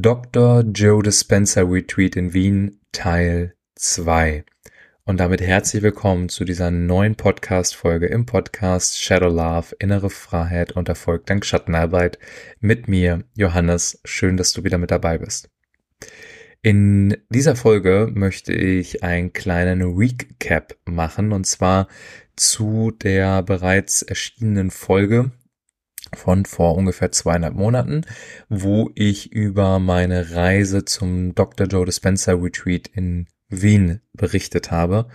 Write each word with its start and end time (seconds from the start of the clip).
Dr. 0.00 0.64
Joe 0.72 1.02
Dispenza 1.02 1.60
Retreat 1.60 2.16
in 2.16 2.32
Wien 2.32 2.80
Teil 2.92 3.54
2. 3.74 4.42
Und 5.04 5.20
damit 5.20 5.42
herzlich 5.42 5.82
willkommen 5.82 6.30
zu 6.30 6.46
dieser 6.46 6.70
neuen 6.70 7.14
Podcast-Folge 7.14 8.06
im 8.06 8.24
Podcast 8.24 8.98
Shadow 8.98 9.28
Love, 9.28 9.76
innere 9.80 10.08
Freiheit 10.08 10.72
und 10.72 10.88
Erfolg 10.88 11.26
dank 11.26 11.44
Schattenarbeit 11.44 12.18
mit 12.58 12.88
mir, 12.88 13.24
Johannes. 13.36 14.00
Schön, 14.06 14.38
dass 14.38 14.54
du 14.54 14.64
wieder 14.64 14.78
mit 14.78 14.90
dabei 14.90 15.18
bist. 15.18 15.50
In 16.62 17.18
dieser 17.28 17.54
Folge 17.54 18.08
möchte 18.14 18.54
ich 18.54 19.02
einen 19.02 19.34
kleinen 19.34 19.82
Recap 19.82 20.74
machen 20.86 21.32
und 21.32 21.46
zwar 21.46 21.86
zu 22.34 22.92
der 22.92 23.42
bereits 23.42 24.00
erschienenen 24.00 24.70
Folge 24.70 25.32
von 26.14 26.44
vor 26.44 26.76
ungefähr 26.76 27.12
zweieinhalb 27.12 27.54
Monaten, 27.54 28.02
wo 28.48 28.90
ich 28.94 29.32
über 29.32 29.78
meine 29.78 30.32
Reise 30.32 30.84
zum 30.84 31.34
Dr. 31.34 31.66
Joe 31.66 31.86
Dispenza 31.86 32.32
Retreat 32.32 32.88
in 32.88 33.26
Wien 33.48 34.00
berichtet 34.12 34.70
habe. 34.70 35.08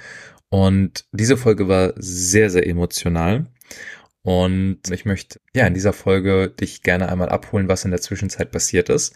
Und 0.49 1.05
diese 1.11 1.37
Folge 1.37 1.67
war 1.67 1.93
sehr, 1.97 2.49
sehr 2.49 2.67
emotional. 2.67 3.47
Und 4.21 4.91
ich 4.91 5.05
möchte 5.05 5.39
ja 5.53 5.65
in 5.67 5.73
dieser 5.73 5.93
Folge 5.93 6.49
dich 6.49 6.81
gerne 6.83 7.09
einmal 7.09 7.29
abholen, 7.29 7.69
was 7.69 7.85
in 7.85 7.91
der 7.91 8.01
Zwischenzeit 8.01 8.51
passiert 8.51 8.89
ist. 8.89 9.13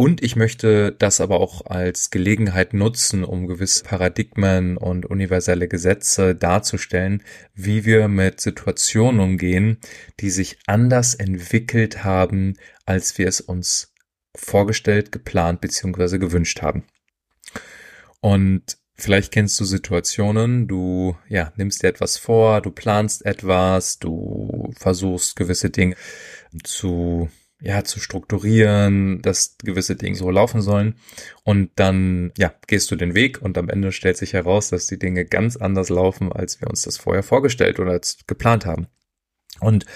Und 0.00 0.22
ich 0.22 0.36
möchte 0.36 0.92
das 0.92 1.20
aber 1.20 1.40
auch 1.40 1.66
als 1.66 2.10
Gelegenheit 2.10 2.72
nutzen, 2.72 3.24
um 3.24 3.48
gewisse 3.48 3.82
Paradigmen 3.82 4.76
und 4.76 5.06
universelle 5.06 5.66
Gesetze 5.66 6.36
darzustellen, 6.36 7.24
wie 7.56 7.84
wir 7.84 8.06
mit 8.06 8.40
Situationen 8.40 9.18
umgehen, 9.18 9.78
die 10.20 10.30
sich 10.30 10.56
anders 10.68 11.16
entwickelt 11.16 12.04
haben, 12.04 12.54
als 12.86 13.18
wir 13.18 13.26
es 13.26 13.40
uns 13.40 13.92
vorgestellt, 14.36 15.10
geplant 15.10 15.60
bzw. 15.60 16.18
gewünscht 16.18 16.62
haben. 16.62 16.84
Und 18.20 18.78
vielleicht 18.94 19.32
kennst 19.32 19.58
du 19.58 19.64
Situationen, 19.64 20.68
du 20.68 21.16
ja, 21.28 21.52
nimmst 21.56 21.82
dir 21.82 21.88
etwas 21.88 22.18
vor, 22.18 22.60
du 22.60 22.70
planst 22.70 23.26
etwas, 23.26 23.98
du 23.98 24.72
versuchst 24.78 25.34
gewisse 25.34 25.70
Dinge 25.70 25.96
zu 26.62 27.28
ja, 27.60 27.82
zu 27.82 27.98
strukturieren, 28.00 29.20
dass 29.22 29.56
gewisse 29.58 29.96
Dinge 29.96 30.16
so 30.16 30.30
laufen 30.30 30.60
sollen. 30.60 30.94
Und 31.42 31.70
dann, 31.76 32.32
ja, 32.38 32.54
gehst 32.66 32.90
du 32.90 32.96
den 32.96 33.14
Weg 33.14 33.42
und 33.42 33.58
am 33.58 33.68
Ende 33.68 33.90
stellt 33.92 34.16
sich 34.16 34.32
heraus, 34.32 34.70
dass 34.70 34.86
die 34.86 34.98
Dinge 34.98 35.24
ganz 35.24 35.56
anders 35.56 35.88
laufen, 35.88 36.32
als 36.32 36.60
wir 36.60 36.68
uns 36.68 36.82
das 36.82 36.98
vorher 36.98 37.22
vorgestellt 37.22 37.80
oder 37.80 37.92
als 37.92 38.18
geplant 38.26 38.64
haben. 38.64 38.86
Und 39.60 39.86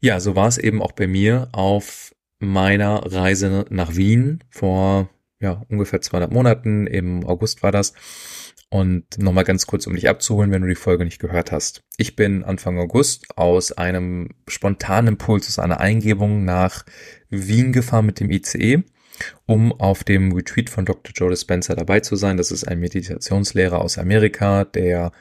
ja, 0.00 0.20
so 0.20 0.34
war 0.34 0.48
es 0.48 0.58
eben 0.58 0.82
auch 0.82 0.92
bei 0.92 1.06
mir 1.06 1.48
auf 1.52 2.14
meiner 2.40 3.10
Reise 3.10 3.64
nach 3.70 3.94
Wien 3.94 4.42
vor, 4.50 5.08
ja, 5.40 5.62
ungefähr 5.68 6.00
200 6.00 6.32
Monaten. 6.32 6.86
Im 6.86 7.24
August 7.24 7.62
war 7.62 7.72
das. 7.72 7.92
Und 8.74 9.18
nochmal 9.18 9.44
ganz 9.44 9.68
kurz, 9.68 9.86
um 9.86 9.94
dich 9.94 10.08
abzuholen, 10.08 10.50
wenn 10.50 10.62
du 10.62 10.66
die 10.66 10.74
Folge 10.74 11.04
nicht 11.04 11.20
gehört 11.20 11.52
hast. 11.52 11.84
Ich 11.96 12.16
bin 12.16 12.42
Anfang 12.42 12.76
August 12.76 13.38
aus 13.38 13.70
einem 13.70 14.30
spontanen 14.48 15.14
Impuls, 15.14 15.46
aus 15.46 15.60
einer 15.60 15.78
Eingebung 15.78 16.44
nach 16.44 16.84
Wien 17.30 17.70
gefahren 17.70 18.04
mit 18.04 18.18
dem 18.18 18.32
ICE, 18.32 18.82
um 19.46 19.70
auf 19.70 20.02
dem 20.02 20.32
Retreat 20.32 20.70
von 20.70 20.86
Dr. 20.86 21.12
Joe 21.14 21.30
Dispenza 21.30 21.76
dabei 21.76 22.00
zu 22.00 22.16
sein. 22.16 22.36
Das 22.36 22.50
ist 22.50 22.66
ein 22.66 22.80
Meditationslehrer 22.80 23.80
aus 23.80 23.96
Amerika, 23.96 24.64
der 24.64 25.12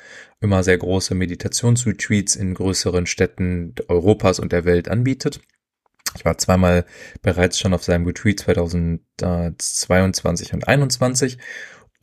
immer 0.41 0.63
sehr 0.63 0.79
große 0.79 1.13
Meditationsretreats 1.13 2.35
in 2.35 2.55
größeren 2.55 3.05
Städten 3.05 3.75
Europas 3.87 4.39
und 4.39 4.51
der 4.51 4.65
Welt 4.65 4.89
anbietet. 4.89 5.41
Ich 6.15 6.25
war 6.25 6.39
zweimal 6.39 6.85
bereits 7.21 7.59
schon 7.59 7.75
auf 7.75 7.83
seinem 7.83 8.07
Retreat 8.07 8.39
2022 8.39 10.53
und 10.53 10.65
2021 10.65 11.37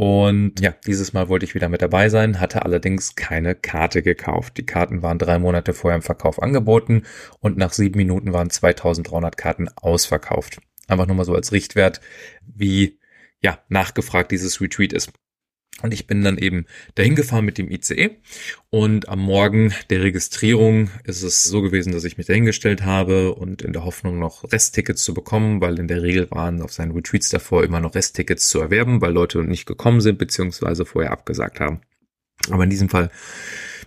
und 0.00 0.60
ja, 0.60 0.74
dieses 0.86 1.12
Mal 1.12 1.28
wollte 1.28 1.44
ich 1.44 1.54
wieder 1.54 1.68
mit 1.68 1.82
dabei 1.82 2.08
sein, 2.08 2.40
hatte 2.40 2.64
allerdings 2.64 3.16
keine 3.16 3.54
Karte 3.54 4.02
gekauft. 4.02 4.56
Die 4.56 4.64
Karten 4.64 5.02
waren 5.02 5.18
drei 5.18 5.38
Monate 5.38 5.74
vorher 5.74 5.96
im 5.96 6.02
Verkauf 6.02 6.40
angeboten 6.42 7.02
und 7.40 7.58
nach 7.58 7.74
sieben 7.74 7.98
Minuten 7.98 8.32
waren 8.32 8.48
2300 8.48 9.36
Karten 9.36 9.68
ausverkauft. 9.76 10.62
Einfach 10.88 11.06
nur 11.06 11.16
mal 11.16 11.26
so 11.26 11.34
als 11.34 11.52
Richtwert, 11.52 12.00
wie 12.46 12.98
ja, 13.42 13.58
nachgefragt 13.68 14.32
dieses 14.32 14.62
Retreat 14.62 14.94
ist. 14.94 15.12
Und 15.82 15.94
ich 15.94 16.06
bin 16.06 16.22
dann 16.22 16.38
eben 16.38 16.66
dahin 16.94 17.14
gefahren 17.14 17.44
mit 17.44 17.58
dem 17.58 17.70
ICE. 17.70 18.10
Und 18.68 19.08
am 19.08 19.20
Morgen 19.20 19.72
der 19.88 20.02
Registrierung 20.02 20.90
ist 21.04 21.22
es 21.22 21.44
so 21.44 21.62
gewesen, 21.62 21.92
dass 21.92 22.04
ich 22.04 22.18
mich 22.18 22.26
dahingestellt 22.26 22.84
habe 22.84 23.34
und 23.34 23.62
in 23.62 23.72
der 23.72 23.84
Hoffnung 23.84 24.18
noch 24.18 24.50
Resttickets 24.52 25.02
zu 25.02 25.14
bekommen, 25.14 25.60
weil 25.60 25.78
in 25.78 25.88
der 25.88 26.02
Regel 26.02 26.30
waren 26.30 26.62
auf 26.62 26.72
seinen 26.72 26.92
Retreats 26.92 27.30
davor 27.30 27.64
immer 27.64 27.80
noch 27.80 27.94
Resttickets 27.94 28.48
zu 28.48 28.60
erwerben, 28.60 29.00
weil 29.00 29.12
Leute 29.12 29.42
nicht 29.42 29.66
gekommen 29.66 30.00
sind, 30.00 30.18
beziehungsweise 30.18 30.84
vorher 30.84 31.12
abgesagt 31.12 31.60
haben. 31.60 31.80
Aber 32.50 32.64
in 32.64 32.70
diesem 32.70 32.88
Fall 32.88 33.10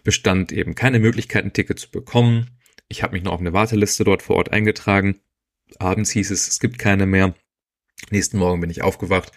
bestand 0.03 0.51
eben 0.51 0.75
keine 0.75 0.99
Möglichkeit, 0.99 1.45
ein 1.45 1.53
Ticket 1.53 1.79
zu 1.79 1.89
bekommen. 1.89 2.49
Ich 2.89 3.03
habe 3.03 3.13
mich 3.13 3.23
noch 3.23 3.33
auf 3.33 3.39
eine 3.39 3.53
Warteliste 3.53 4.03
dort 4.03 4.21
vor 4.21 4.35
Ort 4.35 4.51
eingetragen. 4.51 5.19
Abends 5.79 6.11
hieß 6.11 6.29
es, 6.31 6.47
es 6.47 6.59
gibt 6.59 6.77
keine 6.77 7.05
mehr. 7.05 7.33
Nächsten 8.11 8.37
Morgen 8.37 8.61
bin 8.61 8.69
ich 8.69 8.83
aufgewacht, 8.83 9.31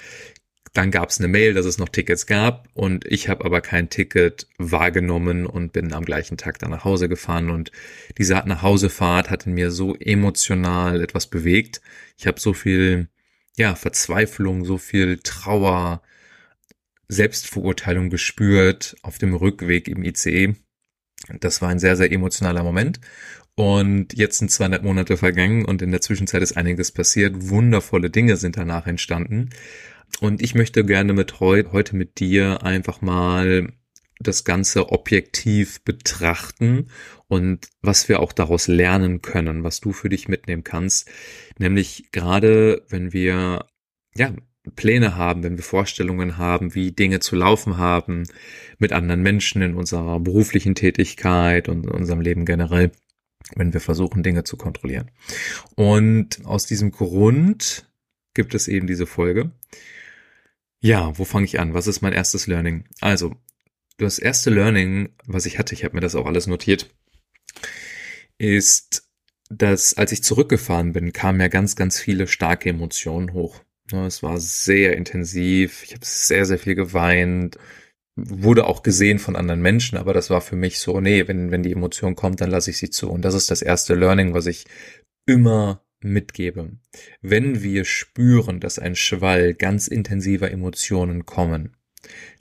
dann 0.72 0.90
gab 0.90 1.08
es 1.08 1.18
eine 1.18 1.28
Mail, 1.28 1.54
dass 1.54 1.66
es 1.66 1.78
noch 1.78 1.88
Tickets 1.88 2.26
gab 2.26 2.68
und 2.74 3.04
ich 3.06 3.28
habe 3.28 3.44
aber 3.44 3.60
kein 3.60 3.88
Ticket 3.88 4.46
wahrgenommen 4.58 5.46
und 5.46 5.72
bin 5.72 5.92
am 5.92 6.04
gleichen 6.04 6.36
Tag 6.36 6.58
dann 6.58 6.70
nach 6.70 6.84
Hause 6.84 7.08
gefahren 7.08 7.50
und 7.50 7.72
diese 8.18 8.34
Nachhausefahrt 8.34 9.30
hat 9.30 9.46
in 9.46 9.54
mir 9.54 9.70
so 9.70 9.94
emotional 9.94 11.02
etwas 11.02 11.28
bewegt. 11.28 11.80
Ich 12.18 12.26
habe 12.26 12.40
so 12.40 12.52
viel 12.52 13.08
ja, 13.56 13.74
Verzweiflung, 13.74 14.64
so 14.64 14.78
viel 14.78 15.18
Trauer, 15.22 16.02
Selbstverurteilung 17.08 18.10
gespürt 18.10 18.96
auf 19.02 19.18
dem 19.18 19.34
Rückweg 19.34 19.88
im 19.88 20.02
ICE. 20.02 20.54
Das 21.40 21.62
war 21.62 21.70
ein 21.70 21.78
sehr, 21.78 21.96
sehr 21.96 22.12
emotionaler 22.12 22.62
Moment. 22.62 23.00
Und 23.54 24.12
jetzt 24.12 24.38
sind 24.38 24.50
200 24.50 24.82
Monate 24.82 25.16
vergangen 25.16 25.64
und 25.64 25.80
in 25.80 25.90
der 25.90 26.02
Zwischenzeit 26.02 26.42
ist 26.42 26.58
einiges 26.58 26.92
passiert. 26.92 27.48
Wundervolle 27.48 28.10
Dinge 28.10 28.36
sind 28.36 28.58
danach 28.58 28.86
entstanden. 28.86 29.48
Und 30.20 30.42
ich 30.42 30.54
möchte 30.54 30.84
gerne 30.84 31.12
mit 31.12 31.40
heu 31.40 31.64
heute 31.72 31.96
mit 31.96 32.20
dir 32.20 32.62
einfach 32.62 33.02
mal 33.02 33.68
das 34.18 34.44
Ganze 34.44 34.90
objektiv 34.90 35.82
betrachten 35.82 36.88
und 37.28 37.68
was 37.82 38.08
wir 38.08 38.20
auch 38.20 38.32
daraus 38.32 38.66
lernen 38.66 39.20
können, 39.20 39.62
was 39.62 39.80
du 39.80 39.92
für 39.92 40.08
dich 40.08 40.28
mitnehmen 40.28 40.64
kannst. 40.64 41.08
Nämlich 41.58 42.10
gerade, 42.12 42.82
wenn 42.88 43.12
wir, 43.12 43.66
ja, 44.14 44.32
Pläne 44.74 45.16
haben, 45.16 45.44
wenn 45.44 45.56
wir 45.56 45.62
Vorstellungen 45.62 46.38
haben, 46.38 46.74
wie 46.74 46.90
Dinge 46.90 47.20
zu 47.20 47.36
laufen 47.36 47.76
haben 47.76 48.24
mit 48.78 48.92
anderen 48.92 49.22
Menschen 49.22 49.62
in 49.62 49.74
unserer 49.74 50.18
beruflichen 50.18 50.74
Tätigkeit 50.74 51.68
und 51.68 51.84
in 51.84 51.92
unserem 51.92 52.20
Leben 52.20 52.44
generell, 52.44 52.90
wenn 53.54 53.72
wir 53.72 53.80
versuchen, 53.80 54.24
Dinge 54.24 54.42
zu 54.42 54.56
kontrollieren. 54.56 55.10
Und 55.76 56.44
aus 56.44 56.66
diesem 56.66 56.90
Grund 56.90 57.88
gibt 58.34 58.54
es 58.56 58.66
eben 58.66 58.88
diese 58.88 59.06
Folge. 59.06 59.52
Ja, 60.86 61.18
wo 61.18 61.24
fange 61.24 61.46
ich 61.46 61.58
an? 61.58 61.74
Was 61.74 61.88
ist 61.88 62.00
mein 62.00 62.12
erstes 62.12 62.46
Learning? 62.46 62.84
Also, 63.00 63.34
das 63.96 64.20
erste 64.20 64.50
Learning, 64.50 65.08
was 65.26 65.44
ich 65.44 65.58
hatte, 65.58 65.74
ich 65.74 65.82
habe 65.82 65.96
mir 65.96 66.00
das 66.00 66.14
auch 66.14 66.26
alles 66.26 66.46
notiert, 66.46 66.94
ist, 68.38 69.02
dass 69.50 69.94
als 69.94 70.12
ich 70.12 70.22
zurückgefahren 70.22 70.92
bin, 70.92 71.12
kamen 71.12 71.40
ja 71.40 71.48
ganz, 71.48 71.74
ganz 71.74 71.98
viele 71.98 72.28
starke 72.28 72.68
Emotionen 72.68 73.32
hoch. 73.32 73.64
Es 73.90 74.22
war 74.22 74.38
sehr 74.38 74.96
intensiv, 74.96 75.82
ich 75.82 75.92
habe 75.92 76.04
sehr, 76.04 76.46
sehr 76.46 76.58
viel 76.58 76.76
geweint, 76.76 77.58
wurde 78.14 78.64
auch 78.64 78.84
gesehen 78.84 79.18
von 79.18 79.34
anderen 79.34 79.62
Menschen, 79.62 79.98
aber 79.98 80.14
das 80.14 80.30
war 80.30 80.40
für 80.40 80.54
mich 80.54 80.78
so, 80.78 81.00
nee, 81.00 81.26
wenn, 81.26 81.50
wenn 81.50 81.64
die 81.64 81.72
Emotion 81.72 82.14
kommt, 82.14 82.40
dann 82.40 82.50
lasse 82.50 82.70
ich 82.70 82.78
sie 82.78 82.90
zu. 82.90 83.10
Und 83.10 83.22
das 83.22 83.34
ist 83.34 83.50
das 83.50 83.60
erste 83.60 83.96
Learning, 83.96 84.34
was 84.34 84.46
ich 84.46 84.66
immer 85.26 85.84
mitgebe. 86.00 86.72
Wenn 87.20 87.62
wir 87.62 87.84
spüren, 87.84 88.60
dass 88.60 88.78
ein 88.78 88.96
Schwall 88.96 89.54
ganz 89.54 89.88
intensiver 89.88 90.50
Emotionen 90.50 91.26
kommen, 91.26 91.76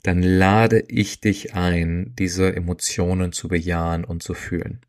dann 0.02 0.22
lade 0.22 0.84
ich 0.88 1.20
dich 1.20 1.54
ein, 1.54 2.14
diese 2.18 2.54
Emotionen 2.54 3.32
zu 3.32 3.48
bejahen 3.48 4.04
und 4.04 4.22
zu 4.22 4.34
fühlen. 4.34 4.80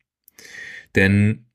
Denn 0.95 1.47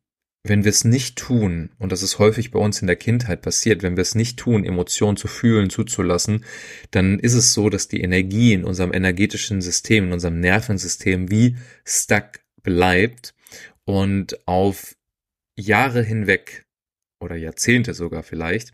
wenn 0.44 0.64
wir 0.64 0.70
es 0.70 0.84
nicht 0.84 1.16
tun, 1.16 1.70
und 1.78 1.92
das 1.92 2.02
ist 2.02 2.18
häufig 2.18 2.50
bei 2.50 2.58
uns 2.58 2.80
in 2.80 2.88
der 2.88 2.96
Kindheit 2.96 3.42
passiert, 3.42 3.82
wenn 3.82 3.96
wir 3.96 4.02
es 4.02 4.16
nicht 4.16 4.40
tun, 4.40 4.64
Emotionen 4.64 5.16
zu 5.16 5.28
fühlen, 5.28 5.70
zuzulassen, 5.70 6.44
dann 6.90 7.20
ist 7.20 7.34
es 7.34 7.52
so, 7.52 7.70
dass 7.70 7.86
die 7.86 8.00
Energie 8.00 8.52
in 8.52 8.64
unserem 8.64 8.92
energetischen 8.92 9.62
System, 9.62 10.06
in 10.06 10.12
unserem 10.12 10.40
Nervensystem 10.40 11.30
wie 11.30 11.56
stuck 11.84 12.40
bleibt 12.64 13.34
und 13.84 14.46
auf 14.48 14.96
Jahre 15.54 16.02
hinweg 16.02 16.61
oder 17.22 17.36
Jahrzehnte 17.36 17.94
sogar 17.94 18.22
vielleicht, 18.22 18.72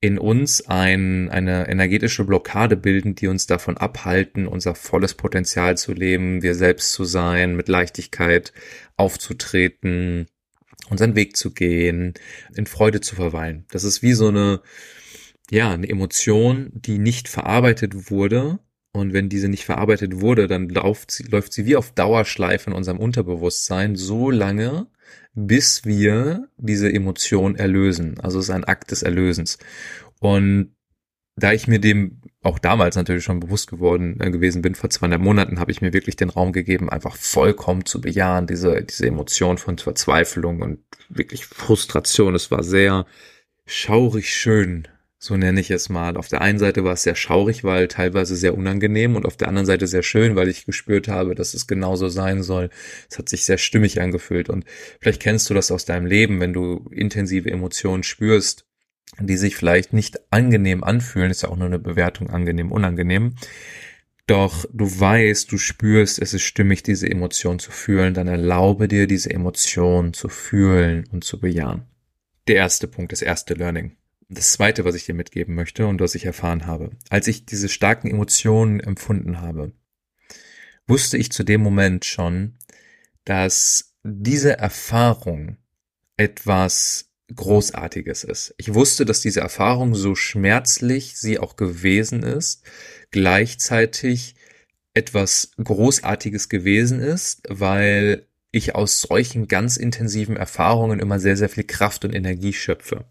in 0.00 0.18
uns 0.18 0.66
ein, 0.66 1.30
eine 1.30 1.68
energetische 1.68 2.24
Blockade 2.24 2.76
bilden, 2.76 3.14
die 3.14 3.28
uns 3.28 3.46
davon 3.46 3.76
abhalten, 3.76 4.48
unser 4.48 4.74
volles 4.74 5.14
Potenzial 5.14 5.76
zu 5.76 5.92
leben, 5.92 6.42
wir 6.42 6.56
selbst 6.56 6.92
zu 6.92 7.04
sein, 7.04 7.54
mit 7.54 7.68
Leichtigkeit 7.68 8.52
aufzutreten, 8.96 10.26
unseren 10.90 11.14
Weg 11.14 11.36
zu 11.36 11.52
gehen, 11.52 12.14
in 12.56 12.66
Freude 12.66 13.00
zu 13.00 13.14
verweilen. 13.14 13.64
Das 13.70 13.84
ist 13.84 14.02
wie 14.02 14.14
so 14.14 14.28
eine, 14.28 14.60
ja, 15.50 15.72
eine 15.72 15.88
Emotion, 15.88 16.70
die 16.74 16.98
nicht 16.98 17.28
verarbeitet 17.28 18.10
wurde. 18.10 18.58
Und 18.94 19.12
wenn 19.14 19.28
diese 19.28 19.48
nicht 19.48 19.64
verarbeitet 19.64 20.20
wurde, 20.20 20.48
dann 20.48 20.68
läuft 20.68 21.12
sie, 21.12 21.22
läuft 21.24 21.52
sie 21.52 21.64
wie 21.64 21.76
auf 21.76 21.92
Dauerschleife 21.92 22.70
in 22.70 22.76
unserem 22.76 22.98
Unterbewusstsein 22.98 23.96
so 23.96 24.30
lange, 24.30 24.88
bis 25.34 25.84
wir 25.84 26.48
diese 26.56 26.92
Emotion 26.92 27.56
erlösen. 27.56 28.20
Also 28.20 28.38
es 28.38 28.46
ist 28.46 28.50
ein 28.50 28.64
Akt 28.64 28.90
des 28.90 29.02
Erlösens. 29.02 29.58
Und 30.20 30.74
da 31.36 31.52
ich 31.52 31.66
mir 31.66 31.78
dem 31.78 32.20
auch 32.42 32.58
damals 32.58 32.96
natürlich 32.96 33.24
schon 33.24 33.40
bewusst 33.40 33.70
geworden 33.70 34.20
äh, 34.20 34.30
gewesen 34.30 34.62
bin, 34.62 34.74
vor 34.74 34.90
200 34.90 35.20
Monaten, 35.20 35.60
habe 35.60 35.70
ich 35.70 35.80
mir 35.80 35.92
wirklich 35.92 36.16
den 36.16 36.28
Raum 36.28 36.52
gegeben, 36.52 36.90
einfach 36.90 37.16
vollkommen 37.16 37.86
zu 37.86 38.00
bejahen, 38.00 38.46
diese, 38.46 38.82
diese 38.82 39.06
Emotion 39.06 39.58
von 39.58 39.78
Verzweiflung 39.78 40.60
und 40.60 40.80
wirklich 41.08 41.46
Frustration. 41.46 42.34
Es 42.34 42.50
war 42.50 42.62
sehr 42.62 43.06
schaurig 43.64 44.34
schön, 44.34 44.88
so 45.24 45.36
nenne 45.36 45.60
ich 45.60 45.70
es 45.70 45.88
mal. 45.88 46.16
Auf 46.16 46.26
der 46.26 46.40
einen 46.40 46.58
Seite 46.58 46.82
war 46.82 46.94
es 46.94 47.04
sehr 47.04 47.14
schaurig, 47.14 47.62
weil 47.62 47.86
teilweise 47.86 48.34
sehr 48.34 48.58
unangenehm 48.58 49.14
und 49.14 49.24
auf 49.24 49.36
der 49.36 49.46
anderen 49.46 49.66
Seite 49.66 49.86
sehr 49.86 50.02
schön, 50.02 50.34
weil 50.34 50.48
ich 50.48 50.66
gespürt 50.66 51.06
habe, 51.06 51.36
dass 51.36 51.54
es 51.54 51.68
genauso 51.68 52.08
sein 52.08 52.42
soll. 52.42 52.70
Es 53.08 53.18
hat 53.18 53.28
sich 53.28 53.44
sehr 53.44 53.56
stimmig 53.56 54.00
angefühlt 54.00 54.50
und 54.50 54.64
vielleicht 55.00 55.22
kennst 55.22 55.48
du 55.48 55.54
das 55.54 55.70
aus 55.70 55.84
deinem 55.84 56.06
Leben, 56.06 56.40
wenn 56.40 56.52
du 56.52 56.90
intensive 56.90 57.48
Emotionen 57.48 58.02
spürst, 58.02 58.66
die 59.20 59.36
sich 59.36 59.54
vielleicht 59.54 59.92
nicht 59.92 60.18
angenehm 60.32 60.82
anfühlen, 60.82 61.30
ist 61.30 61.42
ja 61.42 61.50
auch 61.50 61.56
nur 61.56 61.66
eine 61.66 61.78
Bewertung 61.78 62.28
angenehm, 62.28 62.72
unangenehm. 62.72 63.36
Doch 64.26 64.64
du 64.72 64.86
weißt, 64.86 65.52
du 65.52 65.56
spürst, 65.56 66.20
es 66.20 66.34
ist 66.34 66.42
stimmig, 66.42 66.82
diese 66.82 67.08
Emotion 67.08 67.60
zu 67.60 67.70
fühlen, 67.70 68.14
dann 68.14 68.26
erlaube 68.26 68.88
dir, 68.88 69.06
diese 69.06 69.30
Emotion 69.30 70.14
zu 70.14 70.28
fühlen 70.28 71.04
und 71.12 71.22
zu 71.22 71.38
bejahen. 71.38 71.82
Der 72.48 72.56
erste 72.56 72.88
Punkt, 72.88 73.12
das 73.12 73.22
erste 73.22 73.54
Learning 73.54 73.92
das 74.32 74.52
zweite, 74.52 74.84
was 74.84 74.94
ich 74.94 75.04
dir 75.04 75.14
mitgeben 75.14 75.54
möchte 75.54 75.86
und 75.86 76.00
was 76.00 76.14
ich 76.14 76.24
erfahren 76.24 76.66
habe. 76.66 76.90
Als 77.10 77.28
ich 77.28 77.44
diese 77.44 77.68
starken 77.68 78.10
Emotionen 78.10 78.80
empfunden 78.80 79.40
habe, 79.40 79.72
wusste 80.86 81.16
ich 81.16 81.30
zu 81.30 81.44
dem 81.44 81.62
Moment 81.62 82.04
schon, 82.04 82.56
dass 83.24 83.94
diese 84.02 84.58
Erfahrung 84.58 85.58
etwas 86.16 87.10
Großartiges 87.34 88.24
ist. 88.24 88.54
Ich 88.58 88.74
wusste, 88.74 89.04
dass 89.04 89.20
diese 89.20 89.40
Erfahrung, 89.40 89.94
so 89.94 90.14
schmerzlich 90.14 91.16
sie 91.16 91.38
auch 91.38 91.56
gewesen 91.56 92.22
ist, 92.22 92.62
gleichzeitig 93.10 94.34
etwas 94.92 95.52
Großartiges 95.62 96.48
gewesen 96.48 97.00
ist, 97.00 97.42
weil 97.48 98.26
ich 98.50 98.74
aus 98.74 99.00
solchen 99.00 99.48
ganz 99.48 99.78
intensiven 99.78 100.36
Erfahrungen 100.36 101.00
immer 101.00 101.18
sehr, 101.18 101.38
sehr 101.38 101.48
viel 101.48 101.64
Kraft 101.64 102.04
und 102.04 102.14
Energie 102.14 102.52
schöpfe 102.52 103.06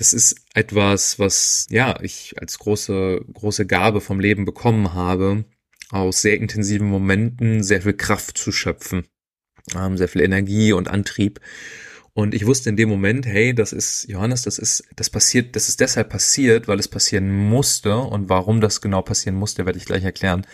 das 0.00 0.14
ist 0.14 0.46
etwas, 0.54 1.18
was 1.18 1.66
ja 1.68 2.00
ich 2.00 2.34
als 2.40 2.58
große 2.58 3.20
große 3.34 3.66
Gabe 3.66 4.00
vom 4.00 4.18
Leben 4.18 4.46
bekommen 4.46 4.94
habe, 4.94 5.44
aus 5.90 6.22
sehr 6.22 6.38
intensiven 6.38 6.88
Momenten 6.88 7.62
sehr 7.62 7.82
viel 7.82 7.92
Kraft 7.92 8.38
zu 8.38 8.50
schöpfen, 8.50 9.04
ähm, 9.76 9.98
sehr 9.98 10.08
viel 10.08 10.22
Energie 10.22 10.72
und 10.72 10.88
Antrieb. 10.88 11.40
Und 12.14 12.34
ich 12.34 12.46
wusste 12.46 12.70
in 12.70 12.76
dem 12.76 12.88
Moment, 12.88 13.26
hey, 13.26 13.54
das 13.54 13.74
ist 13.74 14.08
Johannes, 14.08 14.40
das 14.40 14.58
ist 14.58 14.84
das 14.96 15.10
passiert, 15.10 15.54
das 15.54 15.68
ist 15.68 15.80
deshalb 15.80 16.08
passiert, 16.08 16.66
weil 16.66 16.78
es 16.78 16.88
passieren 16.88 17.30
musste 17.30 17.98
und 17.98 18.30
warum 18.30 18.62
das 18.62 18.80
genau 18.80 19.02
passieren 19.02 19.36
musste, 19.36 19.66
werde 19.66 19.78
ich 19.78 19.84
gleich 19.84 20.04
erklären. 20.04 20.46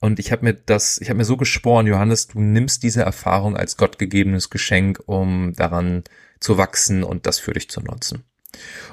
Und 0.00 0.18
ich 0.18 0.30
habe 0.30 0.44
mir 0.44 0.52
das, 0.52 1.00
ich 1.00 1.08
habe 1.08 1.16
mir 1.16 1.24
so 1.24 1.38
geschworen, 1.38 1.86
Johannes, 1.86 2.26
du 2.26 2.40
nimmst 2.40 2.82
diese 2.82 3.00
Erfahrung 3.00 3.56
als 3.56 3.78
gottgegebenes 3.78 4.50
Geschenk, 4.50 5.00
um 5.06 5.54
daran 5.54 6.04
zu 6.38 6.58
wachsen 6.58 7.02
und 7.02 7.24
das 7.24 7.38
für 7.38 7.54
dich 7.54 7.70
zu 7.70 7.80
nutzen. 7.80 8.27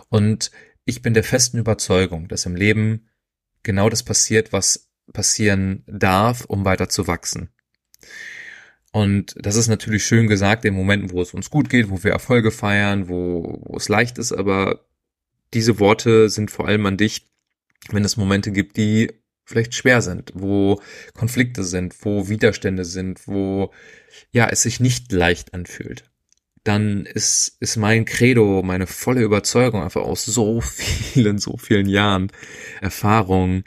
Und 0.10 0.52
ich 0.86 1.02
bin 1.02 1.14
der 1.14 1.24
festen 1.24 1.58
Überzeugung, 1.58 2.28
dass 2.28 2.46
im 2.46 2.56
Leben 2.56 3.10
genau 3.64 3.90
das 3.90 4.04
passiert, 4.04 4.54
was 4.54 4.92
passieren 5.12 5.84
darf, 5.88 6.46
um 6.46 6.66
weiter 6.66 6.90
zu 6.90 7.08
wachsen. 7.08 7.50
Und 8.92 9.36
das 9.38 9.56
ist 9.56 9.68
natürlich 9.68 10.06
schön 10.06 10.28
gesagt 10.28 10.64
in 10.64 10.74
Momenten, 10.74 11.12
wo 11.12 11.22
es 11.22 11.34
uns 11.34 11.50
gut 11.50 11.70
geht, 11.70 11.90
wo 11.90 12.02
wir 12.04 12.12
Erfolge 12.12 12.52
feiern, 12.52 13.10
wo, 13.10 13.62
wo 13.66 13.76
es 13.76 13.90
leicht 13.90 14.18
ist, 14.18 14.32
aber 14.32 14.86
diese 15.54 15.80
Worte 15.80 16.30
sind 16.30 16.50
vor 16.50 16.68
allem 16.68 16.86
an 16.86 16.98
dich, 16.98 17.28
wenn 17.90 18.06
es 18.06 18.18
Momente 18.18 18.52
gibt, 18.52 18.78
die 18.78 19.12
vielleicht 19.44 19.76
schwer 19.76 20.02
sind, 20.02 20.32
wo 20.34 20.82
Konflikte 21.14 21.64
sind, 21.64 21.94
wo 22.04 22.30
Widerstände 22.30 22.86
sind, 22.86 23.28
wo 23.28 23.74
ja 24.32 24.48
es 24.48 24.64
sich 24.64 24.80
nicht 24.80 25.12
leicht 25.12 25.54
anfühlt 25.54 26.10
dann 26.66 27.06
ist, 27.06 27.58
ist 27.60 27.78
mein 27.78 28.06
Credo, 28.06 28.64
meine 28.64 28.88
volle 28.88 29.22
Überzeugung 29.22 29.84
einfach 29.84 30.02
aus 30.02 30.26
so 30.26 30.62
vielen, 30.62 31.38
so 31.38 31.58
vielen 31.58 31.88
Jahren 31.88 32.32
Erfahrung, 32.82 33.64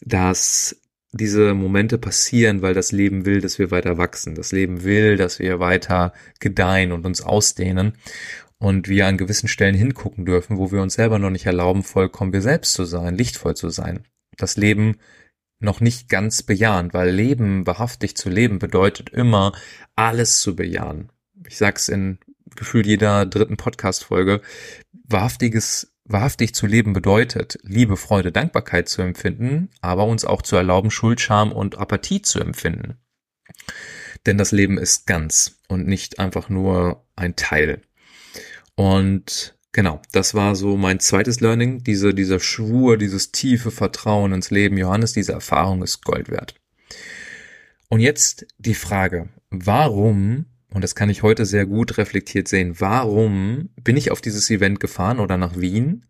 dass 0.00 0.80
diese 1.12 1.54
Momente 1.54 1.98
passieren, 1.98 2.62
weil 2.62 2.74
das 2.74 2.90
Leben 2.90 3.26
will, 3.26 3.40
dass 3.40 3.58
wir 3.58 3.70
weiter 3.70 3.98
wachsen. 3.98 4.34
Das 4.34 4.52
Leben 4.52 4.82
will, 4.82 5.16
dass 5.16 5.38
wir 5.38 5.60
weiter 5.60 6.12
gedeihen 6.40 6.92
und 6.92 7.04
uns 7.04 7.20
ausdehnen 7.20 7.94
und 8.58 8.88
wir 8.88 9.06
an 9.06 9.18
gewissen 9.18 9.48
Stellen 9.48 9.74
hingucken 9.74 10.24
dürfen, 10.24 10.56
wo 10.56 10.72
wir 10.72 10.80
uns 10.80 10.94
selber 10.94 11.18
noch 11.18 11.30
nicht 11.30 11.46
erlauben, 11.46 11.82
vollkommen 11.82 12.32
wir 12.32 12.42
selbst 12.42 12.72
zu 12.72 12.84
sein, 12.84 13.14
lichtvoll 13.14 13.56
zu 13.56 13.68
sein. 13.68 14.04
Das 14.36 14.56
Leben 14.56 14.96
noch 15.60 15.80
nicht 15.80 16.08
ganz 16.08 16.42
bejahen, 16.42 16.92
weil 16.94 17.10
Leben, 17.10 17.66
wahrhaftig 17.66 18.16
zu 18.16 18.30
leben, 18.30 18.58
bedeutet 18.58 19.10
immer, 19.10 19.52
alles 19.96 20.40
zu 20.40 20.56
bejahen. 20.56 21.10
Ich 21.46 21.58
sag's 21.58 21.88
in 21.88 22.18
gefühlt 22.56 22.86
jeder 22.86 23.26
dritten 23.26 23.56
Podcast-Folge, 23.56 24.40
wahrhaftiges, 24.92 25.94
wahrhaftig 26.04 26.54
zu 26.54 26.66
leben 26.66 26.92
bedeutet, 26.92 27.58
Liebe, 27.62 27.96
Freude, 27.96 28.32
Dankbarkeit 28.32 28.88
zu 28.88 29.02
empfinden, 29.02 29.70
aber 29.80 30.06
uns 30.06 30.24
auch 30.24 30.42
zu 30.42 30.56
erlauben, 30.56 30.90
Schuld, 30.90 31.20
Scham 31.20 31.52
und 31.52 31.78
Apathie 31.78 32.22
zu 32.22 32.40
empfinden. 32.40 32.98
Denn 34.26 34.38
das 34.38 34.52
Leben 34.52 34.78
ist 34.78 35.06
ganz 35.06 35.58
und 35.68 35.86
nicht 35.86 36.18
einfach 36.18 36.48
nur 36.48 37.06
ein 37.16 37.36
Teil. 37.36 37.82
Und 38.74 39.56
genau, 39.72 40.00
das 40.12 40.34
war 40.34 40.54
so 40.54 40.76
mein 40.76 41.00
zweites 41.00 41.40
Learning, 41.40 41.82
diese, 41.82 42.14
dieser 42.14 42.40
Schwur, 42.40 42.96
dieses 42.96 43.32
tiefe 43.32 43.70
Vertrauen 43.70 44.32
ins 44.32 44.50
Leben. 44.50 44.76
Johannes, 44.76 45.12
diese 45.12 45.32
Erfahrung 45.32 45.82
ist 45.82 46.04
Gold 46.04 46.30
wert. 46.30 46.54
Und 47.88 48.00
jetzt 48.00 48.46
die 48.58 48.74
Frage, 48.74 49.30
warum 49.50 50.46
und 50.72 50.82
das 50.82 50.94
kann 50.94 51.10
ich 51.10 51.22
heute 51.22 51.46
sehr 51.46 51.66
gut 51.66 51.98
reflektiert 51.98 52.48
sehen, 52.48 52.80
warum 52.80 53.70
bin 53.82 53.96
ich 53.96 54.10
auf 54.10 54.20
dieses 54.20 54.50
Event 54.50 54.80
gefahren 54.80 55.18
oder 55.20 55.36
nach 55.36 55.56
Wien, 55.56 56.04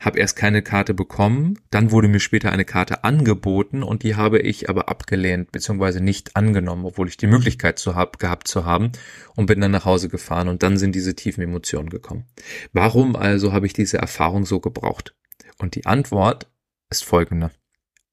habe 0.00 0.18
erst 0.18 0.36
keine 0.36 0.62
Karte 0.62 0.92
bekommen, 0.92 1.58
dann 1.70 1.90
wurde 1.90 2.08
mir 2.08 2.20
später 2.20 2.52
eine 2.52 2.66
Karte 2.66 3.02
angeboten 3.02 3.82
und 3.82 4.02
die 4.02 4.14
habe 4.14 4.38
ich 4.38 4.68
aber 4.68 4.88
abgelehnt 4.88 5.52
bzw. 5.52 6.00
nicht 6.00 6.36
angenommen, 6.36 6.84
obwohl 6.84 7.08
ich 7.08 7.16
die 7.16 7.26
Möglichkeit 7.26 7.78
zu 7.78 7.94
hab, 7.94 8.18
gehabt 8.18 8.46
zu 8.46 8.64
haben 8.64 8.92
und 9.36 9.46
bin 9.46 9.60
dann 9.60 9.70
nach 9.70 9.86
Hause 9.86 10.08
gefahren 10.08 10.48
und 10.48 10.62
dann 10.62 10.76
sind 10.76 10.94
diese 10.94 11.14
tiefen 11.14 11.42
Emotionen 11.42 11.88
gekommen. 11.88 12.26
Warum 12.72 13.16
also 13.16 13.52
habe 13.52 13.66
ich 13.66 13.72
diese 13.72 13.98
Erfahrung 13.98 14.44
so 14.44 14.60
gebraucht? 14.60 15.14
Und 15.58 15.74
die 15.74 15.86
Antwort 15.86 16.50
ist 16.90 17.04
folgende. 17.04 17.50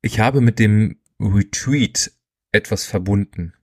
Ich 0.01 0.19
habe 0.19 0.39
mit 0.39 0.59
dem 0.59 0.97
Retreat 1.19 2.11
etwas 2.53 2.85
verbunden, 2.85 3.53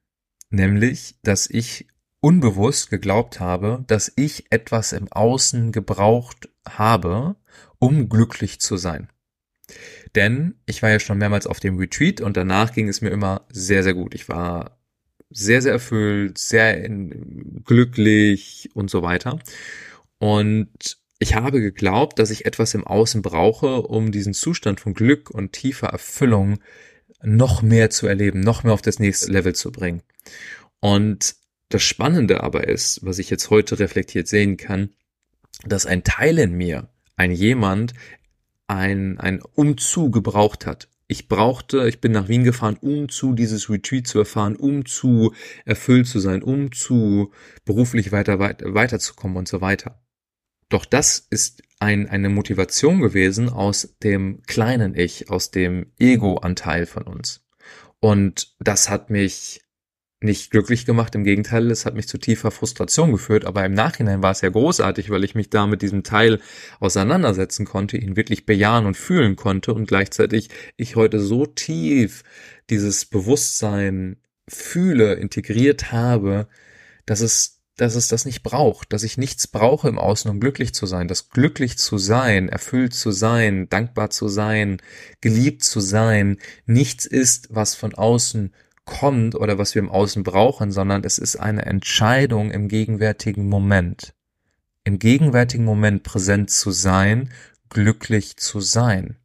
nämlich, 0.51 1.17
dass 1.23 1.49
ich 1.49 1.87
unbewusst 2.21 2.91
geglaubt 2.91 3.41
habe, 3.41 3.85
dass 3.87 4.13
ich 4.17 4.51
etwas 4.51 4.93
im 4.93 5.11
Außen 5.11 5.73
gebraucht 5.73 6.49
habe, 6.69 7.37
um 7.79 8.09
glücklich 8.09 8.61
zu 8.61 8.77
sein. 8.77 9.09
Denn 10.15 10.57
ich 10.67 10.83
war 10.83 10.91
ja 10.91 11.01
schon 11.01 11.19
mehrmals 11.19 11.47
auf 11.47 11.61
dem 11.61 11.79
Retreat 11.79 12.21
und 12.21 12.37
danach 12.37 12.73
ging 12.73 12.89
es 12.89 13.01
mir 13.01 13.11
immer 13.11 13.47
sehr, 13.51 13.83
sehr 13.83 13.95
gut. 13.95 14.15
Ich 14.15 14.29
war 14.29 14.79
sehr, 15.31 15.63
sehr 15.63 15.73
erfüllt, 15.73 16.39
sehr 16.39 16.89
glücklich 17.65 18.71
und 18.75 18.91
so 18.91 19.03
weiter. 19.03 19.39
Und 20.19 20.99
ich 21.21 21.35
habe 21.35 21.61
geglaubt, 21.61 22.19
dass 22.19 22.31
ich 22.31 22.47
etwas 22.47 22.75
im 22.75 22.87
Außen 22.87 23.23
brauche, 23.23 23.83
um 23.83 24.11
diesen 24.11 24.35
Zustand 24.35 24.81
von 24.81 24.95
Glück 24.95 25.31
und 25.31 25.53
tiefer 25.53 25.89
Erfüllung 25.89 26.59
noch 27.23 27.63
mehr 27.63 27.91
zu 27.91 28.07
erleben, 28.07 28.41
noch 28.41 28.65
mehr 28.65 28.73
auf 28.73 28.83
das 28.83 28.99
nächste 28.99 29.31
Level 29.31 29.55
zu 29.55 29.71
bringen. 29.71 30.03
Und 30.81 31.37
das 31.71 31.83
Spannende 31.83 32.43
aber 32.43 32.69
ist, 32.69 33.01
was 33.05 33.19
ich 33.19 33.31
jetzt 33.31 33.49
heute 33.49 33.79
reflektiert 33.79 34.29
sehen 34.29 34.57
kann, 34.57 34.91
dass 35.65 35.87
ein 35.87 36.05
Teil 36.05 36.39
in 36.39 36.53
mir, 36.53 36.91
ein 37.17 37.33
jemand, 37.33 37.95
ein, 38.67 39.19
ein 39.19 39.41
Umzug 39.41 40.13
gebraucht 40.13 40.67
hat. 40.67 40.89
Ich 41.07 41.29
brauchte, 41.29 41.89
ich 41.89 42.01
bin 42.01 42.13
nach 42.13 42.29
Wien 42.29 42.45
gefahren, 42.45 42.77
um 42.81 43.09
zu 43.09 43.35
dieses 43.35 43.69
Retreat 43.69 44.07
zu 44.07 44.19
erfahren, 44.21 44.57
um 44.57 44.85
zu 44.85 45.35
erfüllt 45.65 46.07
zu 46.07 46.21
sein, 46.21 46.43
um 46.43 46.71
zu 46.71 47.33
beruflich 47.65 48.13
weiter, 48.13 48.39
weiter 48.39 48.75
weiterzukommen 48.75 49.37
und 49.37 49.49
so 49.49 49.61
weiter. 49.61 50.01
Doch 50.69 50.85
das 50.85 51.19
ist 51.31 51.63
ein, 51.81 52.09
eine 52.09 52.29
Motivation 52.29 53.01
gewesen 53.01 53.49
aus 53.49 53.97
dem 54.03 54.43
kleinen 54.43 54.95
Ich, 54.95 55.31
aus 55.31 55.51
dem 55.51 55.93
Ego-Anteil 55.99 56.87
von 56.87 57.05
uns. 57.05 57.45
Und 57.99 58.55
das 58.61 58.89
hat 58.89 59.11
mich 59.11 59.63
nicht 60.23 60.51
glücklich 60.51 60.85
gemacht, 60.85 61.15
im 61.15 61.25
Gegenteil, 61.25 61.71
es 61.71 61.87
hat 61.87 61.95
mich 61.95 62.07
zu 62.07 62.19
tiefer 62.19 62.51
Frustration 62.51 63.11
geführt, 63.13 63.47
aber 63.47 63.65
im 63.65 63.73
Nachhinein 63.73 64.23
war 64.23 64.33
es 64.33 64.43
ja 64.43 64.51
großartig, 64.51 65.09
weil 65.09 65.25
ich 65.25 65.35
mich 65.35 65.49
da 65.49 65.67
mit 65.67 65.81
diesem 65.81 66.03
Teil 66.03 66.41
auseinandersetzen 66.79 67.65
konnte, 67.65 67.97
ihn 67.97 68.17
wirklich 68.17 68.45
bejahen 68.45 68.85
und 68.85 68.99
fühlen 68.99 69.37
konnte 69.37 69.73
und 69.73 69.87
gleichzeitig 69.87 70.51
ich 70.77 70.97
heute 70.97 71.21
so 71.21 71.47
tief 71.47 72.23
dieses 72.69 73.07
Bewusstsein 73.07 74.17
fühle, 74.47 75.15
integriert 75.15 75.91
habe, 75.91 76.49
dass 77.07 77.21
es 77.21 77.57
dass 77.77 77.95
es 77.95 78.09
das 78.09 78.27
nicht 78.27 78.43
braucht, 78.43 78.93
dass 78.93 79.05
ich 79.05 79.17
nichts 79.17 79.47
brauche 79.47 79.89
im 79.89 79.99
Außen, 79.99 80.31
um 80.31 80.39
glücklich 80.39 80.75
zu 80.75 80.85
sein, 80.85 81.09
dass 81.09 81.31
glücklich 81.31 81.79
zu 81.79 81.97
sein, 81.97 82.51
erfüllt 82.51 82.93
zu 82.93 83.11
sein, 83.11 83.71
dankbar 83.71 84.11
zu 84.11 84.29
sein, 84.29 84.83
geliebt 85.23 85.65
zu 85.65 85.81
sein, 85.81 86.37
nichts 86.67 87.07
ist, 87.07 87.49
was 87.51 87.75
von 87.75 87.95
außen 87.95 88.53
kommt 88.91 89.35
oder 89.35 89.57
was 89.57 89.75
wir 89.75 89.81
im 89.81 89.89
Außen 89.89 90.25
brauchen, 90.25 90.73
sondern 90.73 91.05
es 91.05 91.17
ist 91.17 91.37
eine 91.37 91.65
Entscheidung 91.65 92.51
im 92.51 92.69
gegenwärtigen 92.69 93.49
Moment. 93.49 94.13
Im 94.85 94.99
gegenwärtigen 94.99 95.65
Moment 95.65 96.03
präsent 96.03 96.51
zu 96.51 96.73
sein, 96.73 97.31
glücklich 97.71 98.37
zu 98.37 98.61
sein 98.61 99.17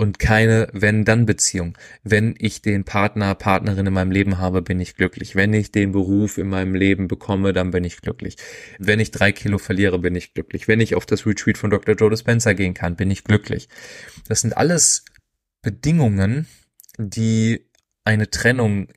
und 0.00 0.18
keine 0.18 0.68
Wenn-Dann-Beziehung. 0.72 1.76
Wenn 2.04 2.34
ich 2.38 2.62
den 2.62 2.84
Partner, 2.84 3.34
Partnerin 3.34 3.86
in 3.86 3.92
meinem 3.92 4.12
Leben 4.12 4.38
habe, 4.38 4.62
bin 4.62 4.80
ich 4.80 4.94
glücklich. 4.94 5.36
Wenn 5.36 5.52
ich 5.52 5.72
den 5.72 5.92
Beruf 5.92 6.38
in 6.38 6.48
meinem 6.48 6.74
Leben 6.74 7.06
bekomme, 7.06 7.52
dann 7.52 7.70
bin 7.70 7.84
ich 7.84 8.00
glücklich. 8.00 8.36
Wenn 8.78 9.00
ich 9.00 9.10
drei 9.10 9.32
Kilo 9.32 9.58
verliere, 9.58 9.98
bin 9.98 10.14
ich 10.14 10.32
glücklich. 10.32 10.68
Wenn 10.68 10.80
ich 10.80 10.94
auf 10.94 11.04
das 11.04 11.26
Retreat 11.26 11.58
von 11.58 11.68
Dr. 11.68 11.96
Joe 11.96 12.08
Dispenza 12.08 12.54
gehen 12.54 12.72
kann, 12.72 12.96
bin 12.96 13.10
ich 13.10 13.24
glücklich. 13.24 13.68
Das 14.26 14.40
sind 14.40 14.56
alles 14.56 15.04
Bedingungen, 15.60 16.46
die 16.96 17.66
eine 18.04 18.30
Trennung 18.30 18.88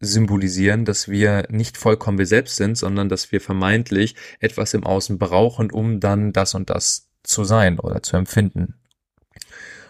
symbolisieren, 0.00 0.84
dass 0.84 1.08
wir 1.08 1.46
nicht 1.50 1.76
vollkommen 1.76 2.18
wir 2.18 2.26
selbst 2.26 2.56
sind, 2.56 2.76
sondern 2.76 3.08
dass 3.08 3.30
wir 3.32 3.40
vermeintlich 3.40 4.16
etwas 4.40 4.74
im 4.74 4.84
Außen 4.84 5.18
brauchen, 5.18 5.70
um 5.70 6.00
dann 6.00 6.32
das 6.32 6.54
und 6.54 6.70
das 6.70 7.08
zu 7.22 7.44
sein 7.44 7.78
oder 7.78 8.02
zu 8.02 8.16
empfinden. 8.16 8.74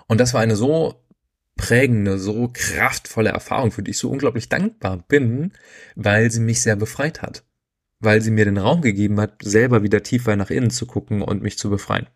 Und 0.08 0.18
das 0.18 0.34
war 0.34 0.40
eine 0.40 0.56
so 0.56 1.04
prägende, 1.56 2.18
so 2.18 2.50
kraftvolle 2.52 3.30
Erfahrung, 3.30 3.70
für 3.70 3.82
die 3.82 3.92
ich 3.92 3.98
so 3.98 4.10
unglaublich 4.10 4.48
dankbar 4.48 5.04
bin, 5.08 5.52
weil 5.94 6.30
sie 6.30 6.40
mich 6.40 6.62
sehr 6.62 6.76
befreit 6.76 7.22
hat. 7.22 7.44
Weil 8.00 8.22
sie 8.22 8.30
mir 8.30 8.46
den 8.46 8.56
Raum 8.56 8.80
gegeben 8.80 9.20
hat, 9.20 9.34
selber 9.42 9.82
wieder 9.82 10.02
tiefer 10.02 10.34
nach 10.34 10.50
innen 10.50 10.70
zu 10.70 10.86
gucken 10.86 11.22
und 11.22 11.42
mich 11.42 11.58
zu 11.58 11.70
befreien. 11.70 12.06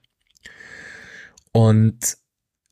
Und 1.53 2.17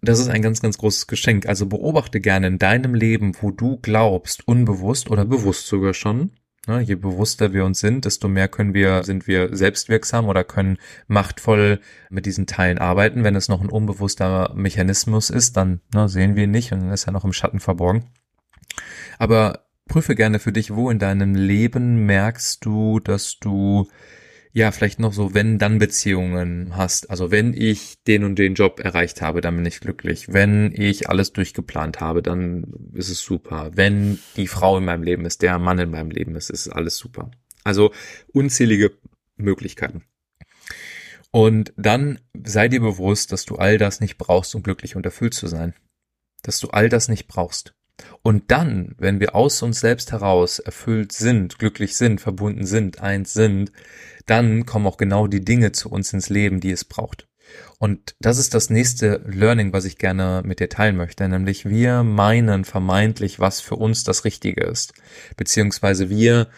das 0.02 0.18
ist 0.18 0.28
ein 0.28 0.42
ganz, 0.42 0.60
ganz 0.60 0.78
großes 0.78 1.06
Geschenk. 1.06 1.46
Also 1.46 1.66
beobachte 1.66 2.20
gerne 2.20 2.48
in 2.48 2.58
deinem 2.58 2.94
Leben, 2.94 3.36
wo 3.40 3.52
du 3.52 3.78
glaubst, 3.78 4.46
unbewusst 4.46 5.10
oder 5.10 5.24
bewusst 5.24 5.68
sogar 5.68 5.94
schon. 5.94 6.32
Ne, 6.68 6.80
je 6.80 6.94
bewusster 6.94 7.52
wir 7.52 7.64
uns 7.64 7.80
sind, 7.80 8.04
desto 8.04 8.28
mehr 8.28 8.46
können 8.46 8.72
wir, 8.72 9.02
sind 9.02 9.26
wir 9.26 9.56
selbstwirksam 9.56 10.28
oder 10.28 10.44
können 10.44 10.78
machtvoll 11.08 11.80
mit 12.08 12.24
diesen 12.24 12.46
Teilen 12.46 12.78
arbeiten. 12.78 13.24
Wenn 13.24 13.34
es 13.34 13.48
noch 13.48 13.60
ein 13.60 13.68
unbewusster 13.68 14.52
Mechanismus 14.54 15.30
ist, 15.30 15.56
dann 15.56 15.80
ne, 15.92 16.08
sehen 16.08 16.36
wir 16.36 16.44
ihn 16.44 16.52
nicht 16.52 16.72
und 16.72 16.80
dann 16.80 16.92
ist 16.92 17.06
er 17.06 17.12
noch 17.12 17.24
im 17.24 17.32
Schatten 17.32 17.58
verborgen. 17.58 18.04
Aber 19.18 19.66
prüfe 19.88 20.14
gerne 20.14 20.38
für 20.38 20.52
dich, 20.52 20.74
wo 20.74 20.88
in 20.88 21.00
deinem 21.00 21.34
Leben 21.34 22.06
merkst 22.06 22.64
du, 22.64 23.00
dass 23.00 23.38
du 23.40 23.88
ja, 24.54 24.70
vielleicht 24.70 24.98
noch 24.98 25.14
so 25.14 25.32
wenn-dann-Beziehungen 25.32 26.76
hast. 26.76 27.08
Also 27.10 27.30
wenn 27.30 27.54
ich 27.54 28.02
den 28.04 28.22
und 28.22 28.38
den 28.38 28.54
Job 28.54 28.80
erreicht 28.80 29.22
habe, 29.22 29.40
dann 29.40 29.56
bin 29.56 29.64
ich 29.64 29.80
glücklich. 29.80 30.32
Wenn 30.32 30.72
ich 30.74 31.08
alles 31.08 31.32
durchgeplant 31.32 32.00
habe, 32.00 32.22
dann 32.22 32.66
ist 32.92 33.08
es 33.08 33.20
super. 33.20 33.70
Wenn 33.74 34.18
die 34.36 34.46
Frau 34.46 34.76
in 34.76 34.84
meinem 34.84 35.02
Leben 35.02 35.24
ist, 35.24 35.40
der 35.40 35.58
Mann 35.58 35.78
in 35.78 35.90
meinem 35.90 36.10
Leben 36.10 36.36
ist, 36.36 36.50
ist 36.50 36.68
alles 36.68 36.98
super. 36.98 37.30
Also 37.64 37.92
unzählige 38.32 38.92
Möglichkeiten. 39.36 40.04
Und 41.30 41.72
dann 41.76 42.20
sei 42.44 42.68
dir 42.68 42.80
bewusst, 42.80 43.32
dass 43.32 43.46
du 43.46 43.56
all 43.56 43.78
das 43.78 44.00
nicht 44.00 44.18
brauchst, 44.18 44.54
um 44.54 44.62
glücklich 44.62 44.96
und 44.96 45.06
erfüllt 45.06 45.32
zu 45.32 45.46
sein. 45.46 45.74
Dass 46.42 46.60
du 46.60 46.68
all 46.68 46.90
das 46.90 47.08
nicht 47.08 47.26
brauchst. 47.26 47.74
Und 48.22 48.50
dann, 48.50 48.94
wenn 48.98 49.20
wir 49.20 49.34
aus 49.34 49.62
uns 49.62 49.80
selbst 49.80 50.12
heraus 50.12 50.58
erfüllt 50.58 51.12
sind, 51.12 51.58
glücklich 51.58 51.96
sind, 51.96 52.20
verbunden 52.20 52.66
sind, 52.66 53.00
eins 53.00 53.32
sind, 53.32 53.72
dann 54.26 54.66
kommen 54.66 54.86
auch 54.86 54.96
genau 54.96 55.26
die 55.26 55.44
Dinge 55.44 55.72
zu 55.72 55.90
uns 55.90 56.12
ins 56.12 56.28
Leben, 56.28 56.60
die 56.60 56.70
es 56.70 56.84
braucht. 56.84 57.26
Und 57.78 58.14
das 58.20 58.38
ist 58.38 58.54
das 58.54 58.70
nächste 58.70 59.22
Learning, 59.26 59.72
was 59.72 59.84
ich 59.84 59.98
gerne 59.98 60.42
mit 60.44 60.60
dir 60.60 60.68
teilen 60.68 60.96
möchte, 60.96 61.28
nämlich 61.28 61.68
wir 61.68 62.02
meinen 62.02 62.64
vermeintlich, 62.64 63.40
was 63.40 63.60
für 63.60 63.76
uns 63.76 64.04
das 64.04 64.24
Richtige 64.24 64.64
ist. 64.64 64.94
Beziehungsweise 65.36 66.08
wir, 66.08 66.48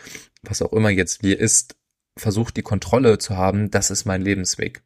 was 0.43 0.63
auch 0.63 0.73
immer 0.73 0.91
jetzt 0.91 1.23
wir 1.23 1.41
ist, 1.41 1.77
versucht 2.17 2.57
die 2.57 2.63
Kontrolle 2.63 3.19
zu 3.19 3.37
haben, 3.37 3.71
das 3.71 3.91
ist 3.91 4.05
mein 4.05 4.23
Lebensweg. 4.23 4.83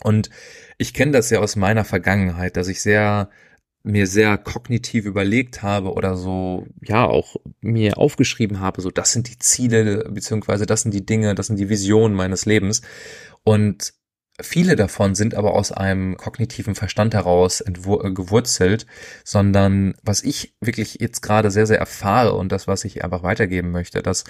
Und 0.00 0.30
ich 0.78 0.94
kenne 0.94 1.12
das 1.12 1.30
ja 1.30 1.38
aus 1.40 1.56
meiner 1.56 1.84
Vergangenheit, 1.84 2.56
dass 2.56 2.68
ich 2.68 2.82
sehr 2.82 3.30
mir 3.84 4.06
sehr 4.06 4.38
kognitiv 4.38 5.04
überlegt 5.06 5.62
habe 5.62 5.92
oder 5.92 6.16
so, 6.16 6.66
ja, 6.82 7.04
auch 7.04 7.36
mir 7.60 7.98
aufgeschrieben 7.98 8.60
habe, 8.60 8.80
so 8.80 8.90
das 8.90 9.12
sind 9.12 9.28
die 9.28 9.38
Ziele, 9.38 10.08
beziehungsweise 10.10 10.66
das 10.66 10.82
sind 10.82 10.94
die 10.94 11.04
Dinge, 11.04 11.34
das 11.34 11.48
sind 11.48 11.58
die 11.58 11.68
Visionen 11.68 12.16
meines 12.16 12.46
Lebens. 12.46 12.82
Und 13.42 13.92
viele 14.40 14.76
davon 14.76 15.14
sind 15.14 15.34
aber 15.34 15.54
aus 15.54 15.72
einem 15.72 16.16
kognitiven 16.16 16.74
Verstand 16.74 17.14
heraus 17.14 17.60
äh, 17.60 17.72
gewurzelt, 17.72 18.86
sondern 19.24 19.94
was 20.02 20.22
ich 20.22 20.54
wirklich 20.60 20.98
jetzt 21.00 21.20
gerade 21.20 21.50
sehr, 21.50 21.66
sehr 21.66 21.78
erfahre 21.78 22.34
und 22.34 22.52
das, 22.52 22.68
was 22.68 22.84
ich 22.84 23.02
einfach 23.04 23.22
weitergeben 23.22 23.72
möchte, 23.72 24.02
dass 24.02 24.24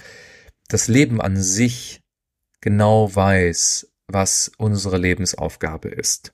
das 0.69 0.89
Leben 0.89 1.21
an 1.21 1.37
sich 1.37 2.01
genau 2.61 3.15
weiß, 3.15 3.89
was 4.09 4.51
unsere 4.57 4.97
Lebensaufgabe 4.97 5.89
ist. 5.89 6.33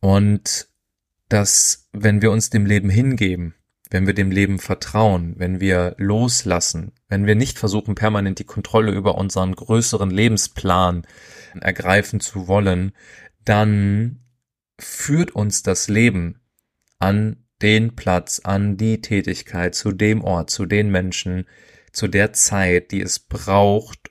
Und 0.00 0.68
dass 1.28 1.88
wenn 1.92 2.22
wir 2.22 2.30
uns 2.30 2.50
dem 2.50 2.66
Leben 2.66 2.90
hingeben, 2.90 3.54
wenn 3.90 4.06
wir 4.06 4.14
dem 4.14 4.30
Leben 4.30 4.58
vertrauen, 4.58 5.34
wenn 5.36 5.60
wir 5.60 5.94
loslassen, 5.98 6.92
wenn 7.08 7.26
wir 7.26 7.34
nicht 7.34 7.58
versuchen, 7.58 7.94
permanent 7.94 8.38
die 8.38 8.44
Kontrolle 8.44 8.92
über 8.92 9.16
unseren 9.16 9.54
größeren 9.54 10.10
Lebensplan 10.10 11.06
ergreifen 11.60 12.20
zu 12.20 12.48
wollen, 12.48 12.92
dann 13.44 14.20
führt 14.78 15.32
uns 15.32 15.62
das 15.62 15.88
Leben 15.88 16.40
an 16.98 17.44
den 17.62 17.94
Platz, 17.94 18.40
an 18.42 18.76
die 18.76 19.00
Tätigkeit, 19.00 19.74
zu 19.74 19.92
dem 19.92 20.22
Ort, 20.24 20.50
zu 20.50 20.66
den 20.66 20.90
Menschen, 20.90 21.46
zu 21.92 22.08
der 22.08 22.32
Zeit, 22.32 22.90
die 22.90 23.00
es 23.00 23.20
braucht, 23.20 24.10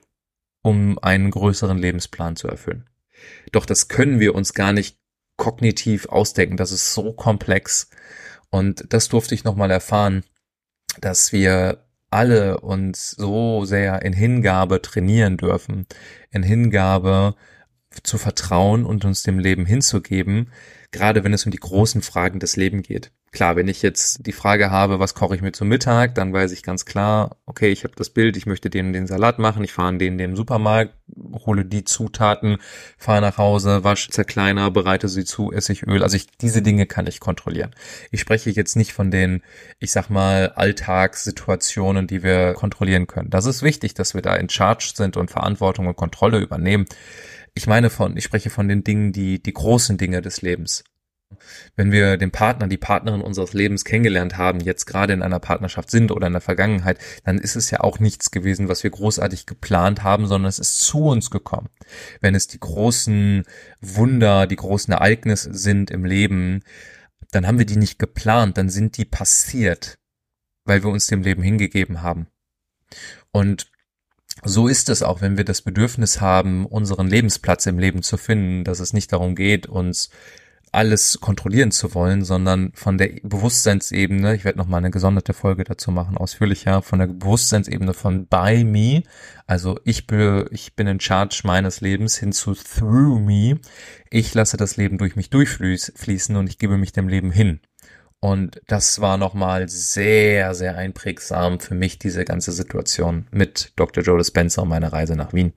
um 0.62 0.98
einen 0.98 1.30
größeren 1.30 1.76
Lebensplan 1.76 2.36
zu 2.36 2.48
erfüllen. 2.48 2.88
Doch 3.52 3.66
das 3.66 3.88
können 3.88 4.18
wir 4.18 4.34
uns 4.34 4.54
gar 4.54 4.72
nicht 4.72 4.98
kognitiv 5.36 6.06
ausdenken. 6.06 6.56
Das 6.56 6.72
ist 6.72 6.94
so 6.94 7.12
komplex. 7.12 7.88
Und 8.50 8.84
das 8.92 9.08
durfte 9.08 9.34
ich 9.34 9.44
nochmal 9.44 9.70
erfahren, 9.70 10.24
dass 11.00 11.32
wir 11.32 11.84
alle 12.10 12.60
uns 12.60 13.10
so 13.10 13.64
sehr 13.64 14.02
in 14.02 14.12
Hingabe 14.12 14.80
trainieren 14.80 15.36
dürfen, 15.36 15.86
in 16.30 16.44
Hingabe 16.44 17.34
zu 18.02 18.18
vertrauen 18.18 18.84
und 18.86 19.04
uns 19.04 19.22
dem 19.22 19.38
Leben 19.38 19.66
hinzugeben, 19.66 20.52
gerade 20.92 21.24
wenn 21.24 21.32
es 21.32 21.44
um 21.44 21.50
die 21.50 21.58
großen 21.58 22.02
Fragen 22.02 22.38
des 22.38 22.56
Lebens 22.56 22.86
geht. 22.86 23.12
Klar, 23.34 23.56
wenn 23.56 23.66
ich 23.66 23.82
jetzt 23.82 24.24
die 24.28 24.32
Frage 24.32 24.70
habe, 24.70 25.00
was 25.00 25.14
koche 25.14 25.34
ich 25.34 25.42
mir 25.42 25.50
zum 25.50 25.66
Mittag, 25.66 26.14
dann 26.14 26.32
weiß 26.32 26.52
ich 26.52 26.62
ganz 26.62 26.84
klar, 26.84 27.36
okay, 27.46 27.72
ich 27.72 27.82
habe 27.82 27.94
das 27.96 28.10
Bild, 28.10 28.36
ich 28.36 28.46
möchte 28.46 28.70
den 28.70 28.92
den 28.92 29.08
Salat 29.08 29.40
machen, 29.40 29.64
ich 29.64 29.72
fahre 29.72 29.88
in 29.88 29.98
den 29.98 30.18
den 30.18 30.36
Supermarkt, 30.36 30.94
hole 31.44 31.64
die 31.64 31.82
Zutaten, 31.82 32.58
fahre 32.96 33.22
nach 33.22 33.36
Hause, 33.36 33.82
wasche 33.82 34.10
zerkleiner, 34.10 34.70
bereite 34.70 35.08
sie 35.08 35.24
zu, 35.24 35.50
Essigöl. 35.50 36.04
Also 36.04 36.14
ich, 36.14 36.28
diese 36.38 36.62
Dinge 36.62 36.86
kann 36.86 37.08
ich 37.08 37.18
kontrollieren. 37.18 37.74
Ich 38.12 38.20
spreche 38.20 38.50
jetzt 38.50 38.76
nicht 38.76 38.92
von 38.92 39.10
den, 39.10 39.42
ich 39.80 39.90
sag 39.90 40.10
mal, 40.10 40.52
Alltagssituationen, 40.54 42.06
die 42.06 42.22
wir 42.22 42.54
kontrollieren 42.54 43.08
können. 43.08 43.30
Das 43.30 43.46
ist 43.46 43.64
wichtig, 43.64 43.94
dass 43.94 44.14
wir 44.14 44.22
da 44.22 44.36
in 44.36 44.48
Charge 44.48 44.92
sind 44.94 45.16
und 45.16 45.32
Verantwortung 45.32 45.88
und 45.88 45.96
Kontrolle 45.96 46.38
übernehmen. 46.38 46.86
Ich 47.52 47.66
meine 47.66 47.90
von, 47.90 48.16
ich 48.16 48.22
spreche 48.22 48.50
von 48.50 48.68
den 48.68 48.84
Dingen, 48.84 49.12
die, 49.12 49.42
die 49.42 49.52
großen 49.52 49.98
Dinge 49.98 50.22
des 50.22 50.40
Lebens. 50.40 50.84
Wenn 51.76 51.92
wir 51.92 52.16
den 52.16 52.30
Partner, 52.30 52.66
die 52.66 52.76
Partnerin 52.76 53.20
unseres 53.20 53.52
Lebens 53.52 53.84
kennengelernt 53.84 54.36
haben, 54.36 54.60
jetzt 54.60 54.86
gerade 54.86 55.12
in 55.12 55.22
einer 55.22 55.38
Partnerschaft 55.38 55.90
sind 55.90 56.10
oder 56.10 56.26
in 56.26 56.32
der 56.32 56.42
Vergangenheit, 56.42 56.98
dann 57.24 57.38
ist 57.38 57.56
es 57.56 57.70
ja 57.70 57.80
auch 57.80 57.98
nichts 57.98 58.30
gewesen, 58.30 58.68
was 58.68 58.82
wir 58.82 58.90
großartig 58.90 59.46
geplant 59.46 60.02
haben, 60.02 60.26
sondern 60.26 60.48
es 60.48 60.58
ist 60.58 60.80
zu 60.80 61.06
uns 61.06 61.30
gekommen. 61.30 61.68
Wenn 62.20 62.34
es 62.34 62.46
die 62.46 62.60
großen 62.60 63.44
Wunder, 63.80 64.46
die 64.46 64.56
großen 64.56 64.92
Ereignisse 64.92 65.54
sind 65.54 65.90
im 65.90 66.04
Leben, 66.04 66.62
dann 67.30 67.46
haben 67.46 67.58
wir 67.58 67.66
die 67.66 67.76
nicht 67.76 67.98
geplant, 67.98 68.58
dann 68.58 68.68
sind 68.68 68.96
die 68.96 69.04
passiert, 69.04 69.98
weil 70.64 70.82
wir 70.82 70.90
uns 70.90 71.06
dem 71.06 71.22
Leben 71.22 71.42
hingegeben 71.42 72.02
haben. 72.02 72.28
Und 73.32 73.66
so 74.42 74.68
ist 74.68 74.88
es 74.88 75.02
auch, 75.02 75.20
wenn 75.20 75.36
wir 75.36 75.44
das 75.44 75.62
Bedürfnis 75.62 76.20
haben, 76.20 76.66
unseren 76.66 77.08
Lebensplatz 77.08 77.66
im 77.66 77.78
Leben 77.78 78.02
zu 78.02 78.16
finden, 78.16 78.64
dass 78.64 78.80
es 78.80 78.92
nicht 78.92 79.12
darum 79.12 79.34
geht, 79.34 79.66
uns 79.66 80.10
alles 80.74 81.20
kontrollieren 81.20 81.70
zu 81.70 81.94
wollen, 81.94 82.24
sondern 82.24 82.72
von 82.74 82.98
der 82.98 83.10
Bewusstseinsebene, 83.22 84.34
ich 84.34 84.44
werde 84.44 84.58
nochmal 84.58 84.78
eine 84.78 84.90
gesonderte 84.90 85.32
Folge 85.32 85.64
dazu 85.64 85.90
machen, 85.90 86.16
ausführlicher, 86.16 86.82
von 86.82 86.98
der 86.98 87.06
Bewusstseinsebene 87.06 87.94
von 87.94 88.26
by 88.26 88.64
me, 88.64 89.02
also 89.46 89.78
ich 89.84 90.06
bin, 90.06 90.46
ich 90.50 90.74
bin 90.74 90.86
in 90.86 91.00
charge 91.00 91.42
meines 91.44 91.80
Lebens 91.80 92.16
hin 92.16 92.32
zu 92.32 92.54
through 92.54 93.20
me. 93.20 93.60
Ich 94.10 94.32
lasse 94.34 94.56
das 94.56 94.76
Leben 94.76 94.96
durch 94.96 95.16
mich 95.16 95.30
durchfließen 95.30 96.36
und 96.36 96.48
ich 96.48 96.58
gebe 96.58 96.78
mich 96.78 96.92
dem 96.92 97.08
Leben 97.08 97.30
hin. 97.30 97.60
Und 98.20 98.62
das 98.68 99.02
war 99.02 99.18
nochmal 99.18 99.68
sehr, 99.68 100.54
sehr 100.54 100.78
einprägsam 100.78 101.60
für 101.60 101.74
mich, 101.74 101.98
diese 101.98 102.24
ganze 102.24 102.52
Situation 102.52 103.26
mit 103.30 103.72
Dr. 103.76 104.02
Joe 104.02 104.16
Dispenza 104.16 104.62
und 104.62 104.68
meiner 104.68 104.94
Reise 104.94 105.14
nach 105.14 105.34
Wien. 105.34 105.52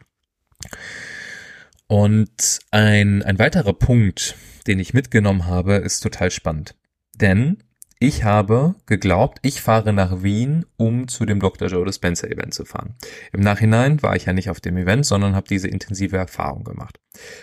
Und 1.87 2.59
ein, 2.71 3.23
ein 3.23 3.39
weiterer 3.39 3.73
Punkt, 3.73 4.35
den 4.67 4.79
ich 4.79 4.93
mitgenommen 4.93 5.45
habe, 5.45 5.75
ist 5.75 6.01
total 6.01 6.31
spannend. 6.31 6.75
Denn 7.15 7.63
ich 7.99 8.23
habe 8.23 8.75
geglaubt, 8.85 9.39
ich 9.41 9.59
fahre 9.59 9.91
nach 9.91 10.21
Wien, 10.21 10.67
um 10.75 11.07
zu 11.07 11.25
dem 11.25 11.39
Dr. 11.39 11.67
Joe 11.67 11.83
Dispenza 11.83 12.27
Event 12.27 12.53
zu 12.53 12.63
fahren. 12.63 12.93
Im 13.33 13.39
Nachhinein 13.39 14.03
war 14.03 14.15
ich 14.15 14.25
ja 14.25 14.33
nicht 14.33 14.51
auf 14.51 14.59
dem 14.59 14.77
Event, 14.77 15.03
sondern 15.03 15.35
habe 15.35 15.47
diese 15.47 15.67
intensive 15.67 16.15
Erfahrung 16.15 16.63
gemacht. 16.63 16.99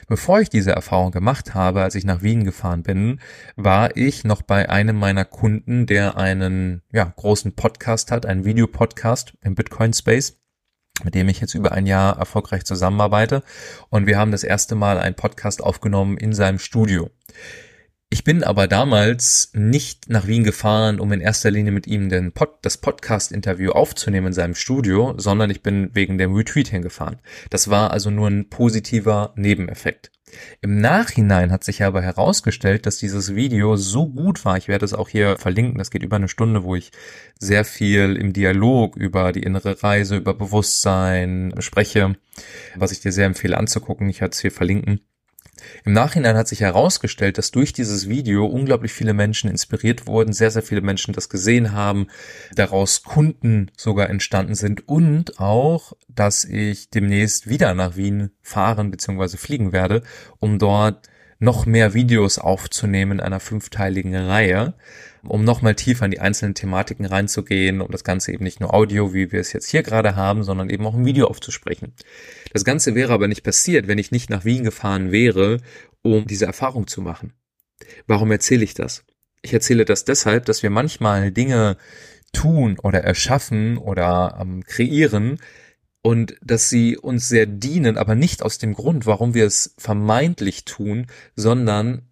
Bevor 0.06 0.40
ich 0.40 0.50
diese 0.50 0.70
Erfahrung 0.70 1.10
gemacht 1.10 1.54
habe, 1.54 1.82
als 1.82 1.96
ich 1.96 2.04
nach 2.04 2.22
Wien 2.22 2.44
gefahren 2.44 2.84
bin, 2.84 3.18
war 3.56 3.96
ich 3.96 4.22
noch 4.22 4.42
bei 4.42 4.68
einem 4.68 4.96
meiner 4.96 5.24
Kunden, 5.24 5.86
der 5.86 6.16
einen 6.16 6.82
ja, 6.92 7.04
großen 7.16 7.56
Podcast 7.56 8.12
hat, 8.12 8.24
einen 8.24 8.44
Videopodcast 8.44 9.34
im 9.42 9.56
Bitcoin 9.56 9.92
Space 9.92 10.38
mit 11.02 11.14
dem 11.14 11.28
ich 11.28 11.40
jetzt 11.40 11.54
über 11.54 11.72
ein 11.72 11.86
Jahr 11.86 12.18
erfolgreich 12.18 12.64
zusammenarbeite. 12.64 13.42
Und 13.90 14.06
wir 14.06 14.18
haben 14.18 14.30
das 14.30 14.44
erste 14.44 14.74
Mal 14.74 14.98
einen 14.98 15.16
Podcast 15.16 15.62
aufgenommen 15.62 16.16
in 16.16 16.32
seinem 16.32 16.58
Studio. 16.58 17.10
Ich 18.10 18.22
bin 18.22 18.44
aber 18.44 18.68
damals 18.68 19.50
nicht 19.54 20.08
nach 20.08 20.28
Wien 20.28 20.44
gefahren, 20.44 21.00
um 21.00 21.10
in 21.10 21.20
erster 21.20 21.50
Linie 21.50 21.72
mit 21.72 21.88
ihm 21.88 22.10
den 22.10 22.30
Pod, 22.30 22.58
das 22.62 22.76
Podcast-Interview 22.76 23.72
aufzunehmen 23.72 24.28
in 24.28 24.32
seinem 24.32 24.54
Studio, 24.54 25.14
sondern 25.16 25.50
ich 25.50 25.62
bin 25.64 25.90
wegen 25.94 26.16
dem 26.16 26.32
Retweet 26.32 26.68
hingefahren. 26.68 27.18
Das 27.50 27.70
war 27.70 27.90
also 27.90 28.10
nur 28.10 28.28
ein 28.28 28.48
positiver 28.50 29.32
Nebeneffekt. 29.34 30.13
Im 30.60 30.80
Nachhinein 30.80 31.52
hat 31.52 31.64
sich 31.64 31.82
aber 31.82 32.02
herausgestellt, 32.02 32.86
dass 32.86 32.98
dieses 32.98 33.34
Video 33.34 33.76
so 33.76 34.08
gut 34.08 34.44
war. 34.44 34.56
Ich 34.56 34.68
werde 34.68 34.84
es 34.84 34.94
auch 34.94 35.08
hier 35.08 35.36
verlinken. 35.36 35.78
Das 35.78 35.90
geht 35.90 36.02
über 36.02 36.16
eine 36.16 36.28
Stunde, 36.28 36.64
wo 36.64 36.74
ich 36.74 36.90
sehr 37.38 37.64
viel 37.64 38.16
im 38.16 38.32
Dialog 38.32 38.96
über 38.96 39.32
die 39.32 39.42
innere 39.42 39.82
Reise, 39.82 40.16
über 40.16 40.34
Bewusstsein 40.34 41.54
spreche, 41.58 42.16
was 42.76 42.92
ich 42.92 43.00
dir 43.00 43.12
sehr 43.12 43.26
empfehle 43.26 43.56
anzugucken. 43.56 44.08
Ich 44.08 44.20
werde 44.20 44.32
es 44.32 44.40
hier 44.40 44.52
verlinken. 44.52 45.00
Im 45.84 45.92
Nachhinein 45.92 46.36
hat 46.36 46.48
sich 46.48 46.60
herausgestellt, 46.60 47.38
dass 47.38 47.50
durch 47.50 47.72
dieses 47.72 48.08
Video 48.08 48.46
unglaublich 48.46 48.92
viele 48.92 49.14
Menschen 49.14 49.50
inspiriert 49.50 50.06
wurden, 50.06 50.32
sehr, 50.32 50.50
sehr 50.50 50.62
viele 50.62 50.80
Menschen 50.80 51.14
das 51.14 51.28
gesehen 51.28 51.72
haben, 51.72 52.08
daraus 52.54 53.02
Kunden 53.02 53.70
sogar 53.76 54.10
entstanden 54.10 54.54
sind 54.54 54.88
und 54.88 55.40
auch, 55.40 55.92
dass 56.08 56.44
ich 56.44 56.90
demnächst 56.90 57.48
wieder 57.48 57.74
nach 57.74 57.96
Wien 57.96 58.30
fahren 58.42 58.90
bzw. 58.90 59.36
fliegen 59.36 59.72
werde, 59.72 60.02
um 60.38 60.58
dort 60.58 61.08
noch 61.38 61.66
mehr 61.66 61.94
Videos 61.94 62.38
aufzunehmen 62.38 63.12
in 63.12 63.20
einer 63.20 63.40
fünfteiligen 63.40 64.14
Reihe, 64.14 64.74
um 65.22 65.44
nochmal 65.44 65.74
tiefer 65.74 66.04
in 66.04 66.10
die 66.10 66.20
einzelnen 66.20 66.54
Thematiken 66.54 67.06
reinzugehen, 67.06 67.80
um 67.80 67.90
das 67.90 68.04
Ganze 68.04 68.32
eben 68.32 68.44
nicht 68.44 68.60
nur 68.60 68.74
Audio, 68.74 69.14
wie 69.14 69.32
wir 69.32 69.40
es 69.40 69.52
jetzt 69.52 69.70
hier 69.70 69.82
gerade 69.82 70.16
haben, 70.16 70.44
sondern 70.44 70.70
eben 70.70 70.86
auch 70.86 70.94
im 70.94 71.06
Video 71.06 71.26
aufzusprechen. 71.26 71.94
Das 72.52 72.64
Ganze 72.64 72.94
wäre 72.94 73.12
aber 73.12 73.28
nicht 73.28 73.42
passiert, 73.42 73.88
wenn 73.88 73.98
ich 73.98 74.10
nicht 74.10 74.30
nach 74.30 74.44
Wien 74.44 74.64
gefahren 74.64 75.12
wäre, 75.12 75.58
um 76.02 76.26
diese 76.26 76.46
Erfahrung 76.46 76.86
zu 76.86 77.00
machen. 77.00 77.32
Warum 78.06 78.30
erzähle 78.30 78.64
ich 78.64 78.74
das? 78.74 79.04
Ich 79.42 79.52
erzähle 79.52 79.84
das 79.84 80.04
deshalb, 80.04 80.46
dass 80.46 80.62
wir 80.62 80.70
manchmal 80.70 81.30
Dinge 81.30 81.76
tun 82.32 82.78
oder 82.82 83.02
erschaffen 83.02 83.78
oder 83.78 84.38
ähm, 84.40 84.64
kreieren, 84.64 85.38
und 86.06 86.36
dass 86.42 86.68
sie 86.68 86.98
uns 86.98 87.28
sehr 87.28 87.46
dienen, 87.46 87.96
aber 87.96 88.14
nicht 88.14 88.42
aus 88.42 88.58
dem 88.58 88.74
Grund, 88.74 89.06
warum 89.06 89.32
wir 89.32 89.46
es 89.46 89.74
vermeintlich 89.78 90.66
tun, 90.66 91.06
sondern 91.34 92.02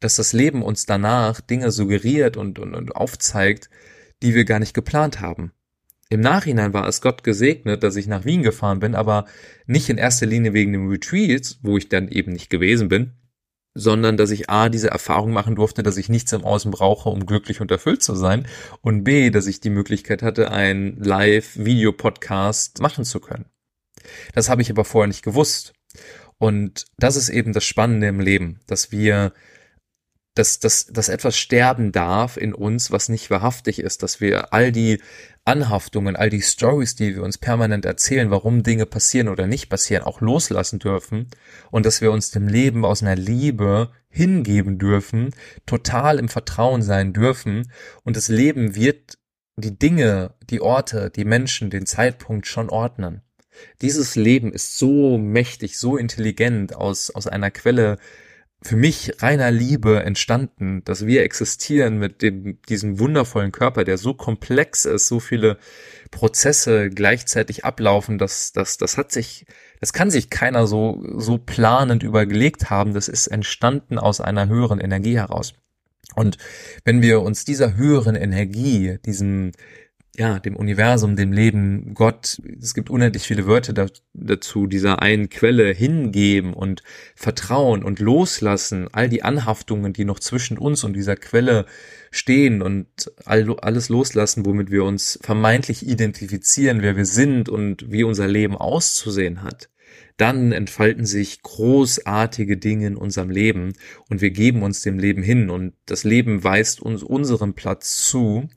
dass 0.00 0.16
das 0.16 0.32
Leben 0.32 0.62
uns 0.62 0.86
danach 0.86 1.42
Dinge 1.42 1.70
suggeriert 1.70 2.38
und, 2.38 2.58
und, 2.58 2.74
und 2.74 2.96
aufzeigt, 2.96 3.68
die 4.22 4.34
wir 4.34 4.46
gar 4.46 4.60
nicht 4.60 4.72
geplant 4.72 5.20
haben. 5.20 5.52
Im 6.08 6.20
Nachhinein 6.20 6.72
war 6.72 6.88
es 6.88 7.02
Gott 7.02 7.22
gesegnet, 7.22 7.82
dass 7.82 7.96
ich 7.96 8.06
nach 8.06 8.24
Wien 8.24 8.42
gefahren 8.42 8.80
bin, 8.80 8.94
aber 8.94 9.26
nicht 9.66 9.90
in 9.90 9.98
erster 9.98 10.24
Linie 10.24 10.54
wegen 10.54 10.72
dem 10.72 10.88
Retreat, 10.88 11.58
wo 11.60 11.76
ich 11.76 11.90
dann 11.90 12.08
eben 12.08 12.32
nicht 12.32 12.48
gewesen 12.48 12.88
bin, 12.88 13.12
sondern 13.74 14.16
dass 14.16 14.30
ich 14.30 14.48
A, 14.48 14.68
diese 14.68 14.90
Erfahrung 14.90 15.32
machen 15.32 15.56
durfte, 15.56 15.82
dass 15.82 15.96
ich 15.96 16.08
nichts 16.08 16.32
im 16.32 16.44
Außen 16.44 16.70
brauche, 16.70 17.08
um 17.08 17.26
glücklich 17.26 17.60
und 17.60 17.70
erfüllt 17.70 18.02
zu 18.02 18.14
sein 18.14 18.46
und 18.80 19.04
B, 19.04 19.30
dass 19.30 19.46
ich 19.46 19.60
die 19.60 19.70
Möglichkeit 19.70 20.22
hatte, 20.22 20.50
einen 20.52 20.96
Live-Video-Podcast 21.02 22.80
machen 22.80 23.04
zu 23.04 23.20
können. 23.20 23.46
Das 24.32 24.48
habe 24.48 24.62
ich 24.62 24.70
aber 24.70 24.84
vorher 24.84 25.08
nicht 25.08 25.24
gewusst. 25.24 25.72
Und 26.38 26.86
das 26.98 27.16
ist 27.16 27.28
eben 27.28 27.52
das 27.52 27.64
Spannende 27.64 28.08
im 28.08 28.20
Leben, 28.20 28.60
dass 28.66 28.90
wir 28.90 29.32
dass, 30.34 30.58
dass, 30.58 30.86
dass 30.86 31.08
etwas 31.08 31.36
sterben 31.36 31.92
darf 31.92 32.36
in 32.36 32.54
uns, 32.54 32.90
was 32.90 33.08
nicht 33.08 33.30
wahrhaftig 33.30 33.78
ist, 33.78 34.02
dass 34.02 34.20
wir 34.20 34.52
all 34.52 34.72
die 34.72 35.00
Anhaftungen, 35.44 36.16
all 36.16 36.30
die 36.30 36.42
Stories, 36.42 36.96
die 36.96 37.14
wir 37.14 37.22
uns 37.22 37.38
permanent 37.38 37.84
erzählen, 37.84 38.30
warum 38.30 38.62
Dinge 38.62 38.86
passieren 38.86 39.28
oder 39.28 39.46
nicht 39.46 39.68
passieren, 39.68 40.02
auch 40.02 40.20
loslassen 40.20 40.78
dürfen 40.78 41.28
und 41.70 41.86
dass 41.86 42.00
wir 42.00 42.10
uns 42.10 42.30
dem 42.30 42.48
Leben 42.48 42.84
aus 42.84 43.02
einer 43.02 43.14
Liebe 43.14 43.90
hingeben 44.08 44.78
dürfen, 44.78 45.30
total 45.66 46.18
im 46.18 46.28
Vertrauen 46.28 46.82
sein 46.82 47.12
dürfen 47.12 47.70
und 48.02 48.16
das 48.16 48.28
Leben 48.28 48.74
wird 48.74 49.18
die 49.56 49.78
Dinge, 49.78 50.34
die 50.50 50.60
Orte, 50.60 51.10
die 51.10 51.24
Menschen, 51.24 51.70
den 51.70 51.86
Zeitpunkt 51.86 52.46
schon 52.46 52.70
ordnen. 52.70 53.22
Dieses 53.82 54.16
Leben 54.16 54.52
ist 54.52 54.78
so 54.78 55.16
mächtig, 55.16 55.78
so 55.78 55.96
intelligent 55.96 56.74
aus, 56.74 57.10
aus 57.10 57.28
einer 57.28 57.52
Quelle 57.52 57.98
für 58.66 58.76
mich 58.76 59.22
reiner 59.22 59.50
Liebe 59.50 60.02
entstanden, 60.04 60.82
dass 60.84 61.04
wir 61.06 61.22
existieren 61.22 61.98
mit 61.98 62.22
dem, 62.22 62.62
diesem 62.62 62.98
wundervollen 62.98 63.52
Körper, 63.52 63.84
der 63.84 63.98
so 63.98 64.14
komplex 64.14 64.86
ist, 64.86 65.06
so 65.06 65.20
viele 65.20 65.58
Prozesse 66.10 66.88
gleichzeitig 66.88 67.66
ablaufen, 67.66 68.16
dass 68.16 68.52
das, 68.52 68.78
das 68.78 68.96
hat 68.96 69.12
sich, 69.12 69.44
das 69.80 69.92
kann 69.92 70.10
sich 70.10 70.30
keiner 70.30 70.66
so, 70.66 71.04
so 71.16 71.36
planend 71.36 72.02
übergelegt 72.02 72.70
haben. 72.70 72.94
Das 72.94 73.08
ist 73.08 73.26
entstanden 73.26 73.98
aus 73.98 74.22
einer 74.22 74.48
höheren 74.48 74.80
Energie 74.80 75.18
heraus. 75.18 75.52
Und 76.14 76.38
wenn 76.84 77.02
wir 77.02 77.20
uns 77.20 77.44
dieser 77.44 77.76
höheren 77.76 78.14
Energie, 78.14 78.98
diesem, 79.04 79.52
ja, 80.16 80.38
dem 80.38 80.56
Universum, 80.56 81.16
dem 81.16 81.32
Leben, 81.32 81.94
Gott, 81.94 82.40
es 82.60 82.74
gibt 82.74 82.90
unendlich 82.90 83.24
viele 83.24 83.46
Wörter 83.46 83.88
dazu, 84.12 84.66
dieser 84.66 85.02
einen 85.02 85.28
Quelle 85.28 85.72
hingeben 85.72 86.54
und 86.54 86.82
vertrauen 87.14 87.82
und 87.82 87.98
loslassen, 87.98 88.88
all 88.92 89.08
die 89.08 89.22
Anhaftungen, 89.22 89.92
die 89.92 90.04
noch 90.04 90.20
zwischen 90.20 90.58
uns 90.58 90.84
und 90.84 90.94
dieser 90.94 91.16
Quelle 91.16 91.66
stehen 92.10 92.62
und 92.62 92.86
all, 93.24 93.58
alles 93.60 93.88
loslassen, 93.88 94.46
womit 94.46 94.70
wir 94.70 94.84
uns 94.84 95.18
vermeintlich 95.22 95.86
identifizieren, 95.86 96.82
wer 96.82 96.96
wir 96.96 97.06
sind 97.06 97.48
und 97.48 97.90
wie 97.90 98.04
unser 98.04 98.28
Leben 98.28 98.56
auszusehen 98.56 99.42
hat 99.42 99.68
dann 100.16 100.52
entfalten 100.52 101.06
sich 101.06 101.42
großartige 101.42 102.56
Dinge 102.56 102.86
in 102.86 102.96
unserem 102.96 103.30
Leben 103.30 103.72
und 104.08 104.20
wir 104.20 104.30
geben 104.30 104.62
uns 104.62 104.82
dem 104.82 104.98
Leben 104.98 105.22
hin 105.22 105.50
und 105.50 105.74
das 105.86 106.04
Leben 106.04 106.44
weist 106.44 106.80
uns 106.80 107.02
unseren 107.02 107.54
Platz 107.54 108.06
zu. 108.06 108.48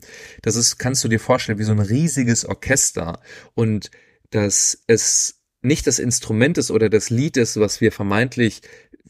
Das 0.42 0.54
ist, 0.54 0.78
kannst 0.78 1.02
du 1.02 1.08
dir 1.08 1.18
vorstellen, 1.18 1.58
wie 1.58 1.64
so 1.64 1.72
ein 1.72 1.80
riesiges 1.80 2.44
Orchester 2.44 3.20
und 3.54 3.90
dass 4.30 4.84
es 4.86 5.42
nicht 5.60 5.88
das 5.88 5.98
Instrument 5.98 6.58
ist 6.58 6.70
oder 6.70 6.88
das 6.88 7.10
Lied 7.10 7.36
ist, 7.36 7.58
was 7.58 7.80
wir 7.80 7.90
vermeintlich 7.90 8.62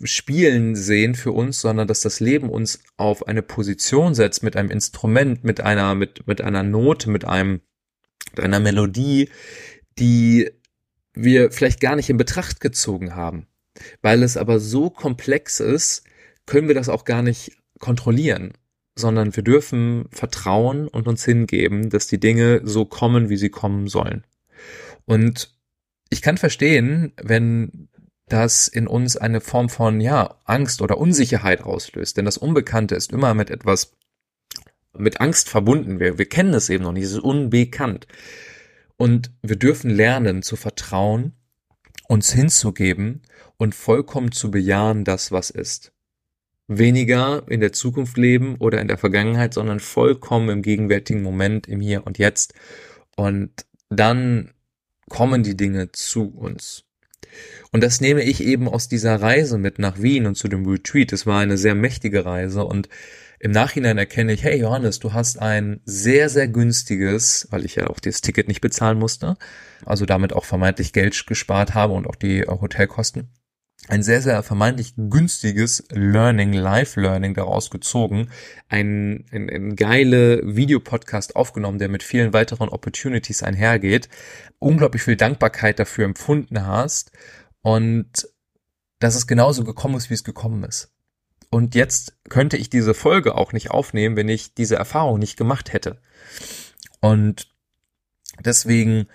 spielen 0.02 0.76
sehen 0.76 1.14
für 1.14 1.32
uns, 1.32 1.61
sondern 1.61 1.88
dass 1.88 2.00
das 2.00 2.20
Leben 2.20 2.48
uns 2.48 2.80
auf 2.96 3.26
eine 3.26 3.42
Position 3.42 4.14
setzt 4.14 4.42
mit 4.42 4.56
einem 4.56 4.70
Instrument, 4.70 5.44
mit 5.44 5.61
einer, 5.61 5.94
mit, 5.94 6.26
mit 6.26 6.40
einer 6.40 6.62
Note, 6.62 7.11
mit 7.11 7.24
einem, 7.24 7.61
mit 8.30 8.40
einer 8.40 8.61
Melodie, 8.61 9.28
die 9.98 10.50
wir 11.18 11.50
vielleicht 11.50 11.81
gar 11.81 11.96
nicht 11.96 12.09
in 12.09 12.16
Betracht 12.16 12.61
gezogen 12.61 13.14
haben. 13.14 13.46
Weil 14.02 14.22
es 14.22 14.37
aber 14.37 14.61
so 14.61 14.90
komplex 14.90 15.61
ist, 15.61 16.04
können 16.46 16.68
wir 16.68 16.74
das 16.74 16.88
auch 16.88 17.04
gar 17.04 17.22
nicht 17.22 17.52
kontrollieren, 17.78 18.52
sondern 18.96 19.35
wir 19.37 19.42
dürfen 19.42 20.07
vertrauen 20.11 20.88
und 20.88 21.07
uns 21.07 21.24
hingeben, 21.24 21.90
dass 21.90 22.07
die 22.07 22.18
Dinge 22.18 22.62
so 22.64 22.85
kommen, 22.85 23.28
wie 23.28 23.37
sie 23.37 23.50
kommen 23.50 23.88
sollen. 23.88 24.24
Und 25.04 25.54
ich 26.11 26.22
kann 26.22 26.38
verstehen, 26.38 27.12
wenn 27.20 27.88
das 28.26 28.68
in 28.68 28.87
uns 28.87 29.16
eine 29.16 29.40
Form 29.40 29.68
von, 29.68 30.00
ja, 30.00 30.37
Angst 30.44 30.83
oder 30.83 30.98
Unsicherheit 30.98 31.62
auslöst, 31.62 32.16
denn 32.16 32.24
das 32.24 32.38
Unbekannte 32.38 32.94
ist 32.94 33.12
immer 33.12 33.35
mit 33.35 33.50
etwas, 33.50 33.92
mit 34.96 35.20
Angst 35.20 35.48
verbunden. 35.48 36.00
Wir, 36.00 36.18
wir 36.18 36.28
kennen 36.28 36.54
es 36.54 36.68
eben 36.68 36.85
noch 36.85 36.92
nicht, 36.92 37.04
es 37.04 37.12
ist 37.12 37.20
unbekannt. 37.20 38.07
Und 38.98 39.32
wir 39.42 39.56
dürfen 39.56 39.88
lernen 39.90 40.42
zu 40.42 40.56
vertrauen, 40.56 41.32
uns 42.08 42.32
hinzugeben 42.32 43.22
und 43.56 43.74
vollkommen 43.74 44.32
zu 44.32 44.50
bejahen 44.50 45.04
das, 45.04 45.32
was 45.32 45.48
ist. 45.50 45.92
weniger 46.68 47.44
in 47.48 47.61
der 47.61 47.72
Zukunft 47.72 48.18
leben 48.18 48.56
oder 48.56 48.80
in 48.80 48.88
der 48.88 48.98
Vergangenheit, 48.98 49.54
sondern 49.54 49.80
vollkommen 49.80 50.50
im 50.50 50.62
gegenwärtigen 50.62 51.22
Moment, 51.22 51.66
im 51.66 51.80
Hier 51.80 52.06
und 52.06 52.18
Jetzt. 52.18 52.54
Und 53.16 53.50
dann 53.88 54.52
kommen 55.08 55.42
die 55.42 55.56
Dinge 55.56 55.92
zu 55.92 56.28
uns. 56.28 56.84
Und 57.72 57.82
das 57.82 58.00
nehme 58.00 58.22
ich 58.22 58.42
eben 58.42 58.68
aus 58.68 58.88
dieser 58.88 59.20
Reise 59.20 59.58
mit 59.58 59.78
nach 59.78 60.00
Wien 60.02 60.26
und 60.26 60.34
zu 60.34 60.48
dem 60.48 60.66
Retreat. 60.66 61.12
Es 61.12 61.26
war 61.26 61.40
eine 61.40 61.56
sehr 61.56 61.74
mächtige 61.74 62.24
Reise 62.24 62.64
und 62.64 62.88
im 63.40 63.53
Nachhinein 63.53 63.98
erkenne 63.98 64.33
ich, 64.33 64.42
hey 64.42 64.59
Johannes, 64.59 64.98
du 64.98 65.12
hast 65.12 65.38
ein 65.38 65.81
sehr, 65.85 66.29
sehr 66.29 66.48
günstiges, 66.48 67.46
weil 67.51 67.64
ich 67.64 67.77
ja 67.77 67.88
auch 67.88 68.01
das 68.01 68.20
Ticket 68.20 68.48
nicht 68.48 68.61
bezahlen 68.61 68.98
musste, 68.98 69.37
also 69.87 70.07
damit 70.07 70.33
auch 70.33 70.44
vermeintlich 70.44 70.92
Geld 70.92 71.27
gespart 71.27 71.74
habe 71.74 71.94
und 71.94 72.07
auch 72.07 72.16
die 72.16 72.42
Hotelkosten, 72.42 73.29
ein 73.87 74.03
sehr, 74.03 74.20
sehr 74.20 74.42
vermeintlich 74.42 74.94
günstiges 74.96 75.85
Learning, 75.90 76.53
Live-Learning 76.53 77.35
daraus 77.35 77.70
gezogen, 77.70 78.29
ein, 78.68 79.24
ein, 79.31 79.48
ein 79.48 79.77
geile 79.77 80.42
Videopodcast 80.44 81.37
aufgenommen, 81.37 81.79
der 81.79 81.88
mit 81.88 82.03
vielen 82.03 82.33
weiteren 82.33 82.68
Opportunities 82.68 83.42
einhergeht, 83.42 84.09
unglaublich 84.59 85.03
viel 85.03 85.16
Dankbarkeit 85.16 85.79
dafür 85.79 86.05
empfunden 86.05 86.66
hast 86.66 87.12
und 87.62 88.29
dass 88.98 89.14
es 89.14 89.29
genauso 89.29 89.62
gekommen 89.62 89.94
ist, 89.94 90.11
wie 90.11 90.14
es 90.14 90.24
gekommen 90.24 90.64
ist. 90.64 90.92
Und 91.50 91.74
jetzt 91.74 92.16
könnte 92.28 92.56
ich 92.56 92.70
diese 92.70 92.94
Folge 92.94 93.34
auch 93.34 93.52
nicht 93.52 93.70
aufnehmen, 93.70 94.16
wenn 94.16 94.28
ich 94.28 94.54
diese 94.54 94.76
Erfahrung 94.76 95.18
nicht 95.18 95.37
gemacht 95.37 95.72
hätte. 95.72 96.00
Und 97.00 97.48
deswegen 98.44 99.06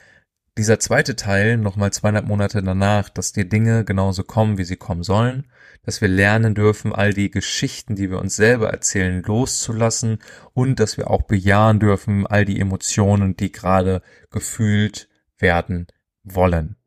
dieser 0.57 0.79
zweite 0.79 1.15
Teil, 1.15 1.57
nochmal 1.57 1.91
zweieinhalb 1.91 2.27
Monate 2.27 2.61
danach, 2.61 3.09
dass 3.09 3.33
die 3.33 3.49
Dinge 3.49 3.85
genauso 3.85 4.23
kommen, 4.23 4.57
wie 4.57 4.63
sie 4.63 4.77
kommen 4.77 5.01
sollen, 5.01 5.47
dass 5.83 5.99
wir 5.99 6.07
lernen 6.07 6.53
dürfen, 6.53 6.93
all 6.93 7.13
die 7.13 7.31
Geschichten, 7.31 7.95
die 7.95 8.11
wir 8.11 8.19
uns 8.19 8.35
selber 8.35 8.69
erzählen, 8.69 9.23
loszulassen 9.23 10.19
und 10.53 10.79
dass 10.79 10.97
wir 10.97 11.09
auch 11.09 11.23
bejahen 11.23 11.79
dürfen, 11.79 12.27
all 12.27 12.45
die 12.45 12.59
Emotionen, 12.59 13.35
die 13.35 13.51
gerade 13.51 14.01
gefühlt 14.29 15.09
werden 15.39 15.87
wollen. 16.23 16.77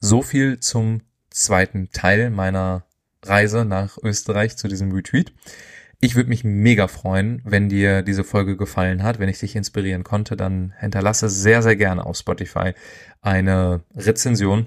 So 0.00 0.20
viel 0.20 0.58
zum 0.58 1.02
zweiten 1.30 1.90
Teil 1.90 2.30
meiner 2.30 2.84
Reise 3.26 3.64
nach 3.64 3.98
Österreich 4.02 4.56
zu 4.56 4.68
diesem 4.68 4.92
Retreat. 4.92 5.32
Ich 6.00 6.16
würde 6.16 6.28
mich 6.28 6.44
mega 6.44 6.88
freuen, 6.88 7.40
wenn 7.44 7.68
dir 7.68 8.02
diese 8.02 8.24
Folge 8.24 8.56
gefallen 8.56 9.02
hat, 9.02 9.18
wenn 9.18 9.28
ich 9.28 9.38
dich 9.38 9.56
inspirieren 9.56 10.04
konnte, 10.04 10.36
dann 10.36 10.74
hinterlasse 10.78 11.28
sehr, 11.28 11.62
sehr 11.62 11.76
gerne 11.76 12.04
auf 12.04 12.16
Spotify 12.16 12.74
eine 13.22 13.82
Rezension. 13.94 14.66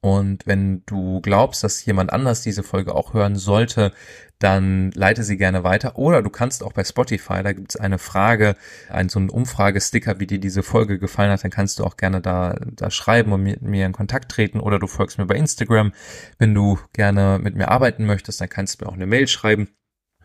Und 0.00 0.46
wenn 0.46 0.82
du 0.86 1.20
glaubst, 1.20 1.64
dass 1.64 1.84
jemand 1.84 2.12
anders 2.12 2.42
diese 2.42 2.62
Folge 2.62 2.94
auch 2.94 3.14
hören 3.14 3.36
sollte, 3.36 3.92
dann 4.38 4.90
leite 4.92 5.22
sie 5.22 5.36
gerne 5.38 5.64
weiter. 5.64 5.96
Oder 5.96 6.22
du 6.22 6.30
kannst 6.30 6.62
auch 6.62 6.72
bei 6.72 6.84
Spotify, 6.84 7.42
da 7.42 7.52
gibt 7.52 7.74
es 7.74 7.80
eine 7.80 7.98
Frage, 7.98 8.56
ein 8.90 9.08
so 9.08 9.18
ein 9.18 9.30
Umfragesticker, 9.30 10.20
wie 10.20 10.26
dir 10.26 10.38
diese 10.38 10.62
Folge 10.62 10.98
gefallen 10.98 11.30
hat, 11.30 11.42
dann 11.42 11.50
kannst 11.50 11.78
du 11.78 11.84
auch 11.84 11.96
gerne 11.96 12.20
da, 12.20 12.56
da 12.72 12.90
schreiben 12.90 13.32
und 13.32 13.42
mit 13.42 13.62
mir 13.62 13.86
in 13.86 13.92
Kontakt 13.92 14.30
treten. 14.30 14.60
Oder 14.60 14.78
du 14.78 14.86
folgst 14.86 15.18
mir 15.18 15.26
bei 15.26 15.36
Instagram. 15.36 15.92
Wenn 16.38 16.54
du 16.54 16.78
gerne 16.92 17.38
mit 17.42 17.54
mir 17.54 17.68
arbeiten 17.70 18.04
möchtest, 18.04 18.40
dann 18.40 18.48
kannst 18.48 18.80
du 18.80 18.84
mir 18.84 18.90
auch 18.90 18.96
eine 18.96 19.06
Mail 19.06 19.26
schreiben. 19.28 19.68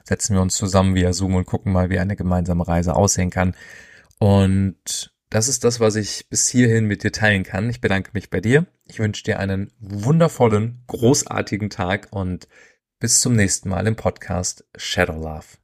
Setzen 0.04 0.36
wir 0.36 0.42
uns 0.42 0.56
zusammen 0.56 0.96
via 0.96 1.14
Zoom 1.14 1.36
und 1.36 1.46
gucken 1.46 1.72
mal, 1.72 1.90
wie 1.90 2.00
eine 2.00 2.16
gemeinsame 2.16 2.68
Reise 2.68 2.96
aussehen 2.96 3.30
kann. 3.30 3.56
Und 4.20 5.14
das 5.30 5.48
ist 5.48 5.64
das, 5.64 5.80
was 5.80 5.96
ich 5.96 6.28
bis 6.30 6.50
hierhin 6.50 6.86
mit 6.86 7.04
dir 7.04 7.14
teilen 7.14 7.44
kann. 7.44 7.70
Ich 7.70 7.80
bedanke 7.80 8.12
mich 8.14 8.30
bei 8.30 8.42
dir. 8.42 8.66
Ich 8.92 9.00
wünsche 9.00 9.24
dir 9.24 9.40
einen 9.40 9.72
wundervollen, 9.80 10.84
großartigen 10.88 11.70
Tag 11.70 12.10
und 12.12 12.50
bis 13.00 13.22
zum 13.22 13.38
nächsten 13.38 13.70
Mal 13.70 13.88
im 13.88 13.96
Podcast 13.96 14.66
Shadow 14.76 15.16
Love. 15.16 15.61